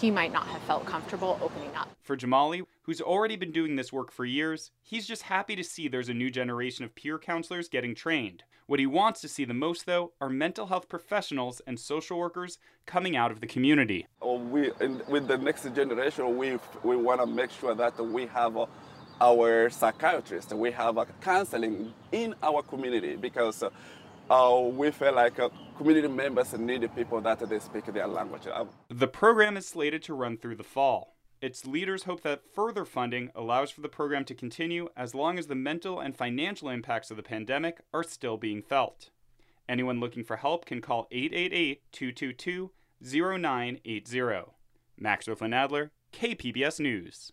he 0.00 0.10
might 0.10 0.32
not 0.32 0.46
have 0.48 0.62
felt 0.62 0.86
comfortable 0.86 1.38
opening 1.40 1.74
up. 1.76 1.88
For 2.02 2.16
Jumali, 2.16 2.62
who's 2.82 3.00
already 3.00 3.36
been 3.36 3.52
doing 3.52 3.76
this 3.76 3.92
work 3.92 4.10
for 4.10 4.24
years, 4.24 4.70
he's 4.82 5.06
just 5.06 5.22
happy 5.22 5.54
to 5.56 5.62
see 5.62 5.88
there's 5.88 6.08
a 6.08 6.14
new 6.14 6.30
generation 6.30 6.84
of 6.84 6.94
peer 6.94 7.18
counselors 7.18 7.68
getting 7.68 7.94
trained. 7.94 8.42
What 8.68 8.80
he 8.80 8.86
wants 8.86 9.22
to 9.22 9.28
see 9.28 9.46
the 9.46 9.54
most, 9.54 9.86
though, 9.86 10.12
are 10.20 10.28
mental 10.28 10.66
health 10.66 10.90
professionals 10.90 11.62
and 11.66 11.80
social 11.80 12.18
workers 12.18 12.58
coming 12.84 13.16
out 13.16 13.30
of 13.30 13.40
the 13.40 13.46
community. 13.46 14.06
We, 14.22 14.72
with 15.08 15.26
the 15.26 15.38
next 15.38 15.74
generation, 15.74 16.36
we, 16.36 16.58
we 16.82 16.94
want 16.94 17.22
to 17.22 17.26
make 17.26 17.50
sure 17.50 17.74
that 17.74 17.98
we 17.98 18.26
have 18.26 18.58
uh, 18.58 18.66
our 19.22 19.70
psychiatrists, 19.70 20.52
we 20.52 20.70
have 20.72 20.98
uh, 20.98 21.06
counseling 21.22 21.94
in 22.12 22.34
our 22.42 22.60
community 22.60 23.16
because 23.16 23.62
uh, 23.62 23.70
uh, 24.30 24.60
we 24.60 24.90
feel 24.90 25.14
like 25.14 25.40
uh, 25.40 25.48
community 25.78 26.08
members 26.08 26.52
need 26.52 26.94
people 26.94 27.22
that 27.22 27.48
they 27.48 27.58
speak 27.60 27.86
their 27.86 28.06
language. 28.06 28.42
The 28.90 29.08
program 29.08 29.56
is 29.56 29.66
slated 29.66 30.02
to 30.02 30.12
run 30.12 30.36
through 30.36 30.56
the 30.56 30.62
fall. 30.62 31.16
Its 31.40 31.64
leaders 31.64 32.02
hope 32.02 32.22
that 32.22 32.42
further 32.52 32.84
funding 32.84 33.30
allows 33.32 33.70
for 33.70 33.80
the 33.80 33.88
program 33.88 34.24
to 34.24 34.34
continue 34.34 34.88
as 34.96 35.14
long 35.14 35.38
as 35.38 35.46
the 35.46 35.54
mental 35.54 36.00
and 36.00 36.16
financial 36.16 36.68
impacts 36.68 37.12
of 37.12 37.16
the 37.16 37.22
pandemic 37.22 37.80
are 37.94 38.02
still 38.02 38.36
being 38.36 38.60
felt. 38.60 39.10
Anyone 39.68 40.00
looking 40.00 40.24
for 40.24 40.36
help 40.36 40.66
can 40.66 40.80
call 40.80 41.06
888 41.12 41.82
222 41.92 42.72
0980. 43.00 44.50
Max 44.98 45.26
Rivlin 45.26 45.50
Nadler, 45.50 45.90
KPBS 46.12 46.80
News. 46.80 47.32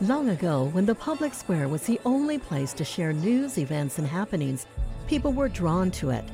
Long 0.00 0.28
ago, 0.28 0.66
when 0.66 0.86
the 0.86 0.94
public 0.94 1.34
square 1.34 1.66
was 1.66 1.82
the 1.82 1.98
only 2.04 2.38
place 2.38 2.72
to 2.74 2.84
share 2.84 3.12
news, 3.12 3.58
events, 3.58 3.98
and 3.98 4.06
happenings, 4.06 4.66
people 5.08 5.32
were 5.32 5.48
drawn 5.48 5.90
to 5.92 6.10
it. 6.10 6.24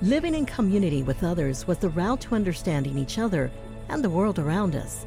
Living 0.00 0.34
in 0.34 0.46
community 0.46 1.02
with 1.02 1.22
others 1.22 1.66
was 1.66 1.76
the 1.76 1.90
route 1.90 2.22
to 2.22 2.34
understanding 2.34 2.96
each 2.96 3.18
other 3.18 3.50
and 3.90 4.02
the 4.02 4.08
world 4.08 4.38
around 4.38 4.74
us. 4.74 5.04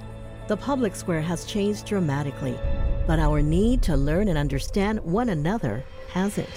The 0.47 0.57
public 0.57 0.95
square 0.95 1.21
has 1.21 1.43
changed 1.43 1.87
dramatically, 1.87 2.55
but 3.07 3.17
our 3.17 3.41
need 3.41 3.81
to 3.83 3.97
learn 3.97 4.27
and 4.27 4.37
understand 4.37 4.99
one 4.99 5.29
another 5.29 5.83
hasn't. 6.11 6.47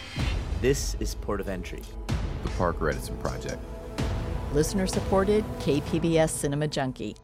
This 0.61 0.95
is 1.00 1.14
Port 1.14 1.40
of 1.40 1.49
Entry, 1.49 1.80
the 2.42 2.50
Parker 2.50 2.90
Edison 2.90 3.16
Project. 3.16 3.64
Listener 4.52 4.87
supported 4.87 5.42
KPBS 5.61 6.28
Cinema 6.28 6.68
Junkie. 6.68 7.16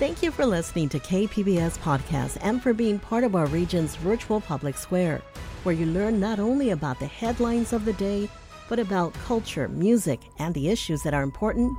Thank 0.00 0.20
you 0.20 0.32
for 0.32 0.44
listening 0.44 0.88
to 0.88 0.98
KPBS 0.98 1.78
Podcast 1.78 2.38
and 2.40 2.60
for 2.60 2.72
being 2.72 2.98
part 2.98 3.22
of 3.22 3.36
our 3.36 3.46
region's 3.46 3.94
virtual 3.94 4.40
public 4.40 4.76
square 4.76 5.22
where 5.62 5.76
you 5.76 5.86
learn 5.86 6.18
not 6.18 6.40
only 6.40 6.70
about 6.70 6.98
the 6.98 7.06
headlines 7.06 7.72
of 7.72 7.84
the 7.84 7.92
day, 7.92 8.28
but 8.68 8.80
about 8.80 9.14
culture, 9.14 9.68
music, 9.68 10.22
and 10.40 10.52
the 10.54 10.70
issues 10.70 11.04
that 11.04 11.14
are 11.14 11.22
important 11.22 11.72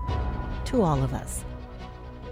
to 0.63 0.83
all 0.83 1.03
of 1.03 1.13
us. 1.13 1.43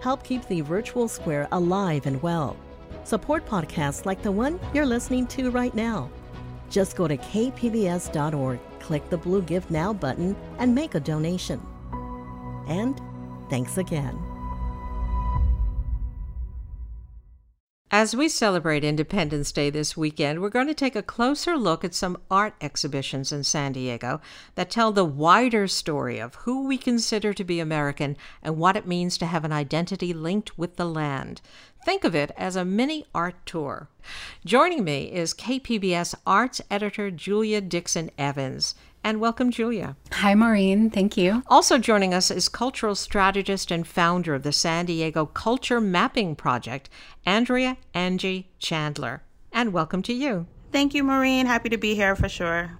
Help 0.07 0.23
keep 0.23 0.47
the 0.47 0.61
virtual 0.61 1.09
square 1.09 1.49
alive 1.51 2.05
and 2.05 2.23
well. 2.23 2.55
Support 3.03 3.45
podcasts 3.45 4.05
like 4.05 4.21
the 4.21 4.31
one 4.31 4.57
you're 4.73 4.85
listening 4.85 5.27
to 5.27 5.51
right 5.51 5.75
now. 5.75 6.09
Just 6.69 6.95
go 6.95 7.09
to 7.09 7.17
kpbs.org, 7.17 8.59
click 8.79 9.09
the 9.09 9.17
blue 9.17 9.41
Give 9.41 9.69
Now 9.69 9.91
button, 9.91 10.33
and 10.59 10.73
make 10.73 10.95
a 10.95 11.01
donation. 11.01 11.59
And 12.69 13.01
thanks 13.49 13.77
again. 13.77 14.17
As 17.99 18.15
we 18.15 18.29
celebrate 18.29 18.83
Independence 18.83 19.51
Day 19.51 19.71
this 19.71 19.97
weekend, 19.97 20.39
we're 20.39 20.51
going 20.51 20.67
to 20.67 20.75
take 20.75 20.95
a 20.95 21.01
closer 21.01 21.57
look 21.57 21.83
at 21.83 21.95
some 21.95 22.19
art 22.29 22.53
exhibitions 22.61 23.31
in 23.31 23.43
San 23.43 23.71
Diego 23.71 24.21
that 24.53 24.69
tell 24.69 24.91
the 24.91 25.03
wider 25.03 25.67
story 25.67 26.19
of 26.19 26.35
who 26.35 26.67
we 26.67 26.77
consider 26.77 27.33
to 27.33 27.43
be 27.43 27.59
American 27.59 28.15
and 28.43 28.57
what 28.57 28.75
it 28.75 28.85
means 28.85 29.17
to 29.17 29.25
have 29.25 29.43
an 29.43 29.51
identity 29.51 30.13
linked 30.13 30.59
with 30.59 30.75
the 30.75 30.85
land. 30.85 31.41
Think 31.85 32.03
of 32.03 32.13
it 32.13 32.29
as 32.37 32.55
a 32.55 32.63
mini 32.63 33.07
art 33.15 33.43
tour. 33.47 33.89
Joining 34.45 34.83
me 34.83 35.11
is 35.11 35.33
KPBS 35.33 36.13
arts 36.27 36.61
editor 36.69 37.09
Julia 37.09 37.61
Dixon 37.61 38.11
Evans 38.15 38.75
and 39.03 39.19
welcome, 39.19 39.51
Julia. 39.51 39.95
Hi, 40.11 40.35
Maureen. 40.35 40.89
Thank 40.89 41.17
you. 41.17 41.43
Also 41.47 41.77
joining 41.77 42.13
us 42.13 42.29
is 42.29 42.49
cultural 42.49 42.95
strategist 42.95 43.71
and 43.71 43.87
founder 43.87 44.35
of 44.35 44.43
the 44.43 44.51
San 44.51 44.85
Diego 44.85 45.25
Culture 45.25 45.79
Mapping 45.79 46.35
Project, 46.35 46.89
Andrea 47.25 47.77
Angie 47.93 48.49
Chandler. 48.59 49.23
And 49.51 49.73
welcome 49.73 50.01
to 50.03 50.13
you. 50.13 50.47
Thank 50.71 50.93
you, 50.93 51.03
Maureen. 51.03 51.45
Happy 51.45 51.69
to 51.69 51.77
be 51.77 51.95
here 51.95 52.15
for 52.15 52.29
sure. 52.29 52.79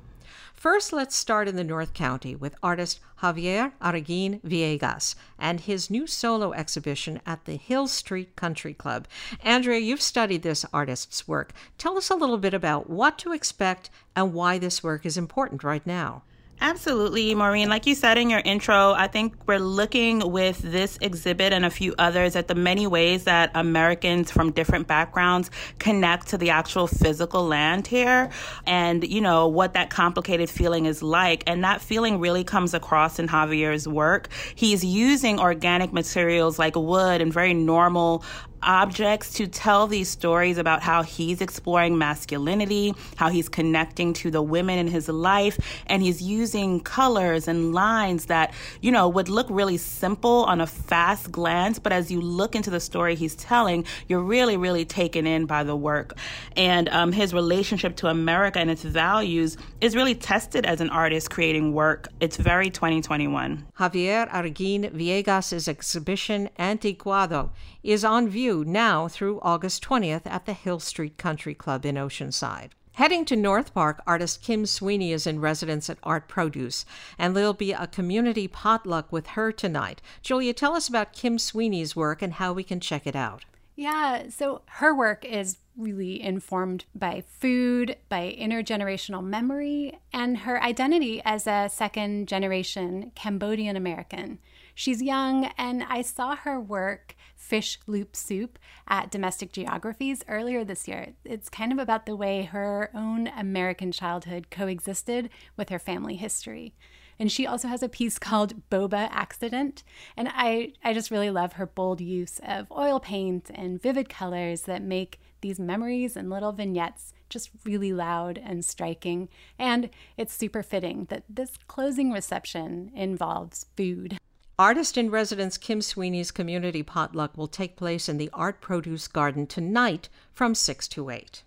First, 0.57 0.91
let's 0.91 1.15
start 1.15 1.47
in 1.47 1.55
the 1.55 1.63
North 1.63 1.93
County 1.93 2.35
with 2.35 2.55
artist 2.63 2.99
Javier 3.21 3.73
Arguin 3.79 4.41
Villegas 4.41 5.13
and 5.37 5.59
his 5.59 5.91
new 5.91 6.07
solo 6.07 6.51
exhibition 6.51 7.21
at 7.27 7.45
the 7.45 7.57
Hill 7.57 7.87
Street 7.87 8.35
Country 8.35 8.73
Club. 8.73 9.07
Andrea, 9.43 9.79
you've 9.79 10.01
studied 10.01 10.41
this 10.41 10.65
artist's 10.73 11.27
work. 11.27 11.53
Tell 11.77 11.95
us 11.95 12.09
a 12.09 12.15
little 12.15 12.39
bit 12.39 12.55
about 12.55 12.89
what 12.89 13.19
to 13.19 13.33
expect 13.33 13.91
and 14.15 14.33
why 14.33 14.57
this 14.57 14.81
work 14.81 15.05
is 15.05 15.15
important 15.15 15.63
right 15.63 15.85
now. 15.85 16.23
Absolutely, 16.59 17.35
Maureen. 17.35 17.69
Like 17.69 17.85
you 17.85 17.93
said 17.93 18.17
in 18.17 18.31
your 18.31 18.41
intro, 18.43 18.91
I 18.91 19.07
think 19.07 19.35
we're 19.45 19.59
looking 19.59 20.31
with 20.31 20.57
this 20.57 20.97
exhibit 21.01 21.53
and 21.53 21.63
a 21.63 21.69
few 21.69 21.93
others 21.99 22.35
at 22.35 22.47
the 22.47 22.55
many 22.55 22.87
ways 22.87 23.25
that 23.25 23.51
Americans 23.53 24.31
from 24.31 24.51
different 24.51 24.87
backgrounds 24.87 25.51
connect 25.77 26.29
to 26.29 26.37
the 26.37 26.49
actual 26.49 26.87
physical 26.87 27.45
land 27.45 27.85
here 27.85 28.31
and, 28.65 29.07
you 29.07 29.21
know, 29.21 29.47
what 29.47 29.73
that 29.73 29.91
complicated 29.91 30.49
feeling 30.49 30.87
is 30.87 31.03
like. 31.03 31.43
And 31.45 31.63
that 31.63 31.79
feeling 31.79 32.19
really 32.19 32.43
comes 32.43 32.73
across 32.73 33.19
in 33.19 33.27
Javier's 33.27 33.87
work. 33.87 34.29
He's 34.55 34.83
using 34.83 35.39
organic 35.39 35.93
materials 35.93 36.57
like 36.57 36.75
wood 36.75 37.21
and 37.21 37.31
very 37.31 37.53
normal 37.53 38.23
objects 38.61 39.33
to 39.33 39.47
tell 39.47 39.87
these 39.87 40.09
stories 40.09 40.57
about 40.57 40.81
how 40.81 41.03
he's 41.03 41.41
exploring 41.41 41.97
masculinity, 41.97 42.93
how 43.15 43.29
he's 43.29 43.49
connecting 43.49 44.13
to 44.13 44.31
the 44.31 44.41
women 44.41 44.77
in 44.79 44.87
his 44.87 45.07
life, 45.07 45.57
and 45.87 46.01
he's 46.01 46.21
using 46.21 46.79
colors 46.79 47.47
and 47.47 47.73
lines 47.73 48.25
that, 48.25 48.53
you 48.81 48.91
know, 48.91 49.07
would 49.07 49.29
look 49.29 49.47
really 49.49 49.77
simple 49.77 50.43
on 50.45 50.61
a 50.61 50.67
fast 50.67 51.31
glance, 51.31 51.79
but 51.79 51.91
as 51.91 52.11
you 52.11 52.21
look 52.21 52.55
into 52.55 52.69
the 52.69 52.79
story 52.79 53.15
he's 53.15 53.35
telling, 53.35 53.85
you're 54.07 54.21
really, 54.21 54.57
really 54.57 54.85
taken 54.85 55.27
in 55.27 55.45
by 55.45 55.63
the 55.63 55.75
work. 55.75 56.17
And 56.55 56.89
um, 56.89 57.11
his 57.11 57.33
relationship 57.33 57.95
to 57.97 58.07
America 58.07 58.59
and 58.59 58.69
its 58.69 58.83
values 58.83 59.57
is 59.81 59.95
really 59.95 60.15
tested 60.15 60.65
as 60.65 60.81
an 60.81 60.89
artist 60.89 61.29
creating 61.29 61.73
work. 61.73 62.07
It's 62.19 62.37
very 62.37 62.69
2021. 62.69 63.67
Javier 63.79 64.29
Arguin 64.29 64.91
Villegas' 64.91 65.67
exhibition 65.67 66.49
Anticuado 66.59 67.51
is 67.87 68.03
on 68.03 68.27
view 68.27 68.65
now 68.65 69.07
through 69.07 69.39
August 69.41 69.81
20th 69.81 70.23
at 70.25 70.45
the 70.45 70.51
Hill 70.51 70.77
Street 70.77 71.17
Country 71.17 71.53
Club 71.55 71.85
in 71.85 71.95
Oceanside. 71.95 72.71
Heading 72.95 73.23
to 73.23 73.35
North 73.37 73.73
Park, 73.73 74.01
artist 74.05 74.41
Kim 74.41 74.65
Sweeney 74.65 75.13
is 75.13 75.25
in 75.25 75.39
residence 75.39 75.89
at 75.89 75.97
Art 76.03 76.27
Produce, 76.27 76.83
and 77.17 77.33
there'll 77.33 77.53
be 77.53 77.71
a 77.71 77.87
community 77.87 78.45
potluck 78.45 79.09
with 79.13 79.27
her 79.27 79.53
tonight. 79.53 80.01
Julia, 80.21 80.51
tell 80.51 80.73
us 80.73 80.89
about 80.89 81.13
Kim 81.13 81.39
Sweeney's 81.39 81.95
work 81.95 82.21
and 82.21 82.33
how 82.33 82.51
we 82.51 82.63
can 82.63 82.81
check 82.81 83.07
it 83.07 83.15
out. 83.15 83.45
Yeah, 83.77 84.27
so 84.29 84.63
her 84.65 84.93
work 84.93 85.23
is 85.23 85.57
really 85.77 86.21
informed 86.21 86.83
by 86.93 87.23
food, 87.25 87.95
by 88.09 88.35
intergenerational 88.37 89.23
memory, 89.23 89.97
and 90.11 90.39
her 90.39 90.61
identity 90.61 91.21
as 91.23 91.47
a 91.47 91.69
second 91.71 92.27
generation 92.27 93.13
Cambodian 93.15 93.77
American. 93.77 94.39
She's 94.73 95.01
young, 95.01 95.45
and 95.57 95.83
I 95.83 96.01
saw 96.01 96.35
her 96.35 96.59
work 96.59 97.15
fish 97.37 97.79
loop 97.87 98.15
soup 98.15 98.59
at 98.87 99.11
Domestic 99.11 99.53
Geographies 99.53 100.23
earlier 100.27 100.65
this 100.65 100.87
year. 100.87 101.13
It's 101.23 101.47
kind 101.47 101.71
of 101.71 101.79
about 101.79 102.05
the 102.05 102.15
way 102.15 102.43
her 102.43 102.89
own 102.93 103.27
American 103.27 103.91
childhood 103.91 104.47
coexisted 104.49 105.29
with 105.55 105.69
her 105.69 105.79
family 105.79 106.15
history. 106.15 106.73
And 107.19 107.31
she 107.31 107.47
also 107.47 107.67
has 107.67 107.81
a 107.81 107.89
piece 107.89 108.19
called 108.19 108.69
Boba 108.69 109.09
Accident. 109.11 109.83
And 110.15 110.29
I, 110.31 110.73
I 110.83 110.93
just 110.93 111.11
really 111.11 111.31
love 111.31 111.53
her 111.53 111.65
bold 111.65 112.01
use 112.01 112.39
of 112.45 112.71
oil 112.71 112.99
paint 112.99 113.49
and 113.53 113.81
vivid 113.81 114.09
colors 114.09 114.63
that 114.63 114.81
make 114.81 115.19
these 115.41 115.59
memories 115.59 116.15
and 116.15 116.29
little 116.29 116.51
vignettes 116.51 117.13
just 117.29 117.49
really 117.65 117.93
loud 117.93 118.39
and 118.43 118.63
striking. 118.63 119.29
And 119.57 119.89
it's 120.15 120.33
super 120.33 120.63
fitting 120.63 121.05
that 121.09 121.23
this 121.29 121.57
closing 121.67 122.11
reception 122.11 122.91
involves 122.95 123.65
food. 123.75 124.17
Artist 124.59 124.97
in 124.97 125.11
residence 125.11 125.55
Kim 125.55 125.83
Sweeney's 125.83 126.31
community 126.31 126.81
potluck 126.81 127.37
will 127.37 127.47
take 127.47 127.75
place 127.75 128.09
in 128.09 128.17
the 128.17 128.31
Art 128.33 128.59
Produce 128.59 129.07
Garden 129.07 129.45
tonight 129.45 130.09
from 130.33 130.55
6 130.55 130.87
to 130.87 131.11
8. 131.11 131.43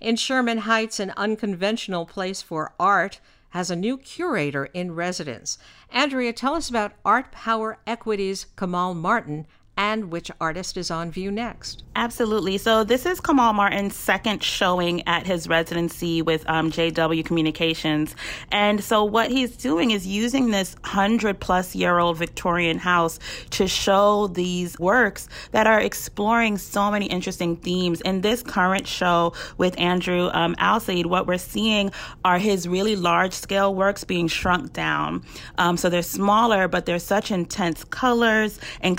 In 0.00 0.14
Sherman 0.14 0.58
Heights, 0.58 1.00
an 1.00 1.12
unconventional 1.16 2.06
place 2.06 2.40
for 2.40 2.72
art 2.78 3.18
has 3.50 3.68
a 3.68 3.74
new 3.74 3.98
curator 3.98 4.66
in 4.66 4.94
residence. 4.94 5.58
Andrea, 5.90 6.32
tell 6.32 6.54
us 6.54 6.70
about 6.70 6.92
Art 7.04 7.32
Power 7.32 7.78
Equity's 7.84 8.46
Kamal 8.56 8.94
Martin 8.94 9.48
and 9.76 10.10
which 10.10 10.30
artist 10.40 10.76
is 10.76 10.90
on 10.90 11.10
view 11.10 11.30
next. 11.30 11.82
Absolutely. 11.94 12.56
So 12.58 12.84
this 12.84 13.04
is 13.04 13.20
Kamal 13.20 13.52
Martin's 13.52 13.94
second 13.94 14.42
showing 14.42 15.06
at 15.06 15.26
his 15.26 15.48
residency 15.48 16.22
with 16.22 16.48
um, 16.48 16.70
JW 16.70 17.24
Communications. 17.24 18.16
And 18.50 18.82
so 18.82 19.04
what 19.04 19.30
he's 19.30 19.56
doing 19.56 19.90
is 19.90 20.06
using 20.06 20.50
this 20.50 20.74
100 20.82 21.38
plus 21.38 21.74
year 21.74 21.98
old 21.98 22.16
Victorian 22.16 22.78
house 22.78 23.18
to 23.50 23.68
show 23.68 24.28
these 24.28 24.78
works 24.78 25.28
that 25.50 25.66
are 25.66 25.80
exploring 25.80 26.56
so 26.56 26.90
many 26.90 27.06
interesting 27.06 27.56
themes. 27.56 28.00
In 28.02 28.22
this 28.22 28.42
current 28.42 28.86
show 28.86 29.34
with 29.58 29.78
Andrew 29.78 30.30
um, 30.32 30.54
what 30.58 31.26
we're 31.26 31.38
seeing 31.38 31.90
are 32.24 32.38
his 32.38 32.66
really 32.66 32.96
large 32.96 33.32
scale 33.32 33.74
works 33.74 34.04
being 34.04 34.28
shrunk 34.28 34.72
down. 34.72 35.22
Um, 35.58 35.76
so 35.76 35.90
they're 35.90 36.02
smaller, 36.02 36.68
but 36.68 36.86
they're 36.86 36.98
such 36.98 37.30
intense 37.30 37.84
colors 37.84 38.58
and 38.80 38.96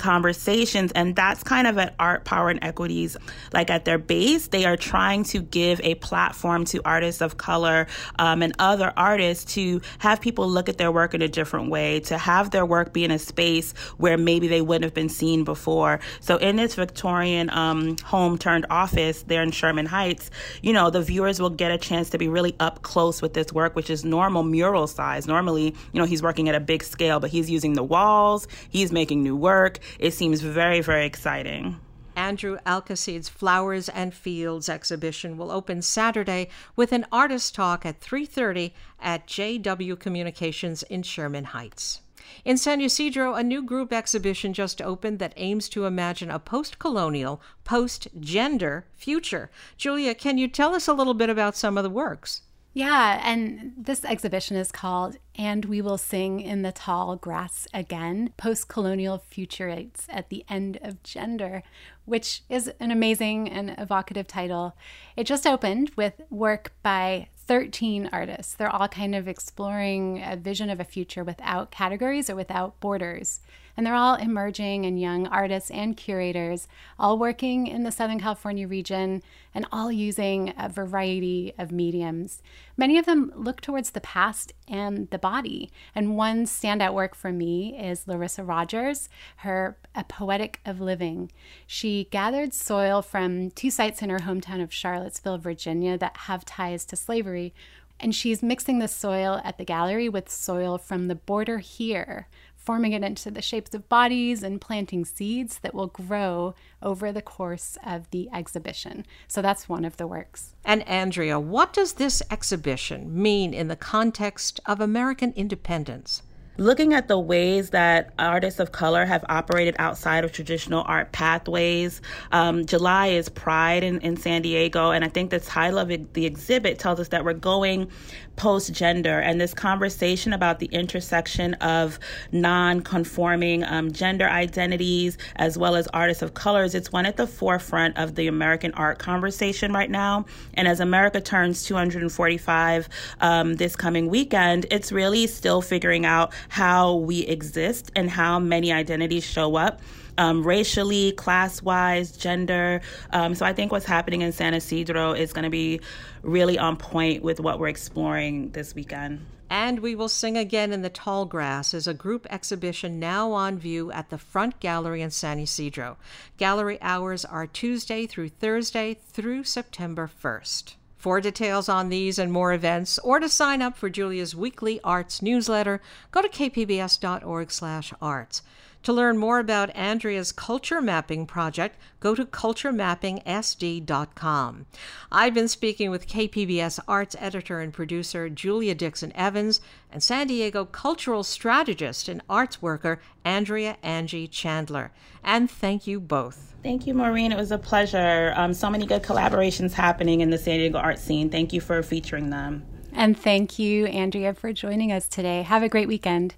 conversation 0.64 0.90
and 0.94 1.16
that's 1.16 1.42
kind 1.42 1.66
of 1.66 1.78
at 1.78 1.94
Art 1.98 2.24
Power 2.24 2.50
and 2.50 2.62
Equities. 2.62 3.16
Like 3.52 3.70
at 3.70 3.84
their 3.84 3.98
base, 3.98 4.48
they 4.48 4.64
are 4.64 4.76
trying 4.76 5.24
to 5.24 5.40
give 5.40 5.80
a 5.82 5.94
platform 5.96 6.64
to 6.66 6.80
artists 6.84 7.20
of 7.20 7.36
color 7.36 7.86
um, 8.18 8.42
and 8.42 8.54
other 8.58 8.92
artists 8.96 9.54
to 9.54 9.80
have 9.98 10.20
people 10.20 10.48
look 10.48 10.68
at 10.68 10.78
their 10.78 10.92
work 10.92 11.14
in 11.14 11.22
a 11.22 11.28
different 11.28 11.70
way, 11.70 12.00
to 12.00 12.18
have 12.18 12.50
their 12.50 12.66
work 12.66 12.92
be 12.92 13.04
in 13.04 13.10
a 13.10 13.18
space 13.18 13.72
where 13.98 14.16
maybe 14.16 14.48
they 14.48 14.60
wouldn't 14.60 14.84
have 14.84 14.94
been 14.94 15.08
seen 15.08 15.44
before. 15.44 16.00
So 16.20 16.36
in 16.36 16.56
this 16.56 16.74
Victorian 16.74 17.50
um, 17.50 17.96
home 18.04 18.38
turned 18.38 18.66
office 18.70 19.22
there 19.22 19.42
in 19.42 19.50
Sherman 19.50 19.86
Heights, 19.86 20.30
you 20.62 20.72
know, 20.72 20.90
the 20.90 21.02
viewers 21.02 21.40
will 21.40 21.50
get 21.50 21.70
a 21.70 21.78
chance 21.78 22.10
to 22.10 22.18
be 22.18 22.28
really 22.28 22.54
up 22.60 22.82
close 22.82 23.22
with 23.22 23.34
this 23.34 23.52
work, 23.52 23.76
which 23.76 23.90
is 23.90 24.04
normal 24.04 24.42
mural 24.42 24.86
size. 24.86 25.26
Normally, 25.26 25.74
you 25.92 26.00
know, 26.00 26.06
he's 26.06 26.22
working 26.22 26.48
at 26.48 26.54
a 26.54 26.60
big 26.60 26.82
scale, 26.82 27.20
but 27.20 27.30
he's 27.30 27.50
using 27.50 27.74
the 27.74 27.82
walls, 27.82 28.46
he's 28.70 28.92
making 28.92 29.22
new 29.22 29.36
work. 29.36 29.78
It 29.98 30.14
seems 30.14 30.40
very, 30.54 30.80
very 30.80 31.04
exciting. 31.04 31.80
Andrew 32.14 32.58
Alcacid's 32.64 33.28
Flowers 33.28 33.88
and 33.88 34.14
Fields 34.14 34.68
exhibition 34.68 35.36
will 35.36 35.50
open 35.50 35.82
Saturday 35.82 36.48
with 36.76 36.92
an 36.92 37.06
artist 37.10 37.56
talk 37.56 37.84
at 37.84 38.00
3:30 38.00 38.72
at 39.00 39.26
JW 39.26 39.98
Communications 39.98 40.84
in 40.84 41.02
Sherman 41.02 41.46
Heights. 41.46 42.02
In 42.44 42.56
San 42.56 42.80
Ysidro, 42.80 43.34
a 43.34 43.42
new 43.42 43.62
group 43.62 43.92
exhibition 43.92 44.52
just 44.52 44.80
opened 44.80 45.18
that 45.18 45.34
aims 45.36 45.68
to 45.70 45.86
imagine 45.86 46.30
a 46.30 46.38
post 46.38 46.78
colonial, 46.78 47.42
post 47.64 48.06
gender 48.20 48.86
future. 48.94 49.50
Julia, 49.76 50.14
can 50.14 50.38
you 50.38 50.46
tell 50.46 50.72
us 50.72 50.86
a 50.86 50.94
little 50.94 51.14
bit 51.14 51.28
about 51.28 51.56
some 51.56 51.76
of 51.76 51.82
the 51.82 51.90
works? 51.90 52.42
Yeah, 52.76 53.20
and 53.24 53.72
this 53.78 54.04
exhibition 54.04 54.56
is 54.56 54.72
called 54.72 55.18
And 55.36 55.64
We 55.64 55.80
Will 55.80 55.96
Sing 55.96 56.40
in 56.40 56.62
the 56.62 56.72
Tall 56.72 57.14
Grass 57.14 57.68
Again 57.72 58.32
Post 58.36 58.66
Colonial 58.66 59.22
Futurities 59.30 60.06
at 60.08 60.28
the 60.28 60.44
End 60.48 60.80
of 60.82 61.00
Gender, 61.04 61.62
which 62.04 62.42
is 62.48 62.72
an 62.80 62.90
amazing 62.90 63.48
and 63.48 63.76
evocative 63.78 64.26
title. 64.26 64.74
It 65.16 65.22
just 65.22 65.46
opened 65.46 65.92
with 65.94 66.20
work 66.30 66.72
by 66.82 67.28
13 67.36 68.10
artists. 68.12 68.54
They're 68.54 68.74
all 68.74 68.88
kind 68.88 69.14
of 69.14 69.28
exploring 69.28 70.20
a 70.20 70.34
vision 70.34 70.68
of 70.68 70.80
a 70.80 70.84
future 70.84 71.22
without 71.22 71.70
categories 71.70 72.28
or 72.28 72.34
without 72.34 72.80
borders. 72.80 73.38
And 73.76 73.84
they're 73.84 73.94
all 73.94 74.14
emerging 74.14 74.86
and 74.86 75.00
young 75.00 75.26
artists 75.26 75.70
and 75.70 75.96
curators, 75.96 76.68
all 76.98 77.18
working 77.18 77.66
in 77.66 77.82
the 77.82 77.90
Southern 77.90 78.20
California 78.20 78.68
region 78.68 79.22
and 79.54 79.66
all 79.72 79.90
using 79.90 80.52
a 80.56 80.68
variety 80.68 81.52
of 81.58 81.72
mediums. 81.72 82.42
Many 82.76 82.98
of 82.98 83.06
them 83.06 83.32
look 83.34 83.60
towards 83.60 83.90
the 83.90 84.00
past 84.00 84.52
and 84.68 85.10
the 85.10 85.18
body. 85.18 85.70
And 85.94 86.16
one 86.16 86.44
standout 86.44 86.94
work 86.94 87.14
for 87.14 87.32
me 87.32 87.76
is 87.78 88.06
Larissa 88.06 88.44
Rogers, 88.44 89.08
her 89.38 89.76
A 89.94 90.04
Poetic 90.04 90.60
of 90.64 90.80
Living. 90.80 91.30
She 91.66 92.08
gathered 92.10 92.54
soil 92.54 93.02
from 93.02 93.50
two 93.50 93.70
sites 93.70 94.02
in 94.02 94.10
her 94.10 94.20
hometown 94.20 94.62
of 94.62 94.72
Charlottesville, 94.72 95.38
Virginia, 95.38 95.98
that 95.98 96.16
have 96.16 96.44
ties 96.44 96.84
to 96.86 96.96
slavery. 96.96 97.54
And 98.00 98.12
she's 98.12 98.42
mixing 98.42 98.80
the 98.80 98.88
soil 98.88 99.40
at 99.44 99.56
the 99.56 99.64
gallery 99.64 100.08
with 100.08 100.28
soil 100.28 100.78
from 100.78 101.06
the 101.06 101.14
border 101.14 101.58
here, 101.58 102.26
forming 102.64 102.92
it 102.92 103.02
into 103.02 103.30
the 103.30 103.42
shapes 103.42 103.74
of 103.74 103.88
bodies 103.88 104.42
and 104.42 104.60
planting 104.60 105.04
seeds 105.04 105.58
that 105.58 105.74
will 105.74 105.88
grow 105.88 106.54
over 106.82 107.12
the 107.12 107.22
course 107.22 107.76
of 107.84 108.10
the 108.10 108.28
exhibition. 108.32 109.04
So 109.28 109.42
that's 109.42 109.68
one 109.68 109.84
of 109.84 109.96
the 109.96 110.06
works. 110.06 110.54
And 110.64 110.86
Andrea, 110.88 111.38
what 111.38 111.72
does 111.72 111.94
this 111.94 112.22
exhibition 112.30 113.22
mean 113.22 113.52
in 113.52 113.68
the 113.68 113.76
context 113.76 114.60
of 114.66 114.80
American 114.80 115.32
independence? 115.36 116.22
looking 116.56 116.92
at 116.92 117.08
the 117.08 117.18
ways 117.18 117.70
that 117.70 118.12
artists 118.18 118.60
of 118.60 118.72
color 118.72 119.04
have 119.04 119.24
operated 119.28 119.74
outside 119.78 120.24
of 120.24 120.32
traditional 120.32 120.84
art 120.86 121.12
pathways. 121.12 122.00
Um, 122.32 122.64
July 122.64 123.08
is 123.08 123.28
Pride 123.28 123.82
in, 123.82 124.00
in 124.00 124.16
San 124.16 124.42
Diego, 124.42 124.90
and 124.90 125.04
I 125.04 125.08
think 125.08 125.30
the 125.30 125.40
title 125.40 125.78
of 125.78 125.90
it, 125.90 126.14
the 126.14 126.26
exhibit 126.26 126.78
tells 126.78 127.00
us 127.00 127.08
that 127.08 127.24
we're 127.24 127.32
going 127.32 127.90
post 128.36 128.72
gender 128.72 129.20
and 129.20 129.40
this 129.40 129.54
conversation 129.54 130.32
about 130.32 130.58
the 130.58 130.66
intersection 130.66 131.54
of 131.54 131.98
non 132.32 132.80
conforming 132.80 133.64
um, 133.64 133.92
gender 133.92 134.28
identities 134.28 135.18
as 135.36 135.56
well 135.58 135.76
as 135.76 135.86
artists 135.88 136.22
of 136.22 136.34
colors. 136.34 136.74
It's 136.74 136.92
one 136.92 137.06
at 137.06 137.16
the 137.16 137.26
forefront 137.26 137.96
of 137.98 138.14
the 138.14 138.26
American 138.26 138.72
art 138.74 138.98
conversation 138.98 139.72
right 139.72 139.90
now. 139.90 140.26
And 140.54 140.68
as 140.68 140.80
America 140.80 141.20
turns 141.20 141.64
245 141.64 142.88
um, 143.20 143.54
this 143.54 143.76
coming 143.76 144.08
weekend, 144.08 144.66
it's 144.70 144.92
really 144.92 145.26
still 145.26 145.62
figuring 145.62 146.06
out 146.06 146.32
how 146.48 146.94
we 146.94 147.20
exist 147.20 147.90
and 147.96 148.10
how 148.10 148.38
many 148.38 148.72
identities 148.72 149.24
show 149.24 149.56
up 149.56 149.80
um, 150.18 150.46
racially, 150.46 151.12
class 151.12 151.62
wise, 151.62 152.16
gender. 152.16 152.80
Um, 153.10 153.34
so 153.34 153.44
I 153.44 153.52
think 153.52 153.72
what's 153.72 153.86
happening 153.86 154.22
in 154.22 154.32
San 154.32 154.54
Ysidro 154.54 155.12
is 155.12 155.32
going 155.32 155.44
to 155.44 155.50
be 155.50 155.80
really 156.22 156.58
on 156.58 156.76
point 156.76 157.22
with 157.22 157.40
what 157.40 157.58
we're 157.58 157.68
exploring 157.68 158.50
this 158.50 158.74
weekend. 158.74 159.24
And 159.50 159.80
we 159.80 159.94
will 159.94 160.08
sing 160.08 160.36
again 160.36 160.72
in 160.72 160.82
the 160.82 160.90
tall 160.90 161.26
grass 161.26 161.74
is 161.74 161.86
a 161.86 161.94
group 161.94 162.26
exhibition 162.30 162.98
now 162.98 163.30
on 163.32 163.58
view 163.58 163.92
at 163.92 164.10
the 164.10 164.18
front 164.18 164.58
gallery 164.58 165.02
in 165.02 165.10
San 165.10 165.38
Ysidro. 165.38 165.96
Gallery 166.38 166.78
hours 166.80 167.24
are 167.24 167.46
Tuesday 167.46 168.06
through 168.06 168.30
Thursday 168.30 168.94
through 168.94 169.44
September 169.44 170.10
1st. 170.22 170.74
For 170.96 171.20
details 171.20 171.68
on 171.68 171.90
these 171.90 172.18
and 172.18 172.32
more 172.32 172.54
events, 172.54 172.98
or 173.00 173.20
to 173.20 173.28
sign 173.28 173.60
up 173.60 173.76
for 173.76 173.90
Julia's 173.90 174.34
weekly 174.34 174.80
arts 174.82 175.20
newsletter, 175.20 175.82
go 176.10 176.22
to 176.22 176.28
kpbs.org/arts. 176.28 178.42
To 178.84 178.92
learn 178.92 179.16
more 179.16 179.38
about 179.38 179.74
Andrea's 179.74 180.30
culture 180.30 180.82
mapping 180.82 181.24
project, 181.24 181.78
go 182.00 182.14
to 182.14 182.26
culturemappingsd.com. 182.26 184.66
I've 185.10 185.32
been 185.32 185.48
speaking 185.48 185.90
with 185.90 186.06
KPBS 186.06 186.78
arts 186.86 187.16
editor 187.18 187.60
and 187.60 187.72
producer 187.72 188.28
Julia 188.28 188.74
Dixon 188.74 189.10
Evans 189.14 189.62
and 189.90 190.02
San 190.02 190.26
Diego 190.26 190.66
cultural 190.66 191.24
strategist 191.24 192.10
and 192.10 192.20
arts 192.28 192.60
worker 192.60 193.00
Andrea 193.24 193.78
Angie 193.82 194.28
Chandler. 194.28 194.92
And 195.22 195.50
thank 195.50 195.86
you 195.86 195.98
both. 195.98 196.54
Thank 196.62 196.86
you, 196.86 196.92
Maureen. 196.92 197.32
It 197.32 197.38
was 197.38 197.52
a 197.52 197.58
pleasure. 197.58 198.34
Um, 198.36 198.52
so 198.52 198.68
many 198.68 198.84
good 198.84 199.02
collaborations 199.02 199.72
happening 199.72 200.20
in 200.20 200.28
the 200.28 200.36
San 200.36 200.58
Diego 200.58 200.76
art 200.76 200.98
scene. 200.98 201.30
Thank 201.30 201.54
you 201.54 201.62
for 201.62 201.82
featuring 201.82 202.28
them. 202.28 202.66
And 202.92 203.18
thank 203.18 203.58
you, 203.58 203.86
Andrea, 203.86 204.34
for 204.34 204.52
joining 204.52 204.92
us 204.92 205.08
today. 205.08 205.40
Have 205.40 205.62
a 205.62 205.70
great 205.70 205.88
weekend. 205.88 206.34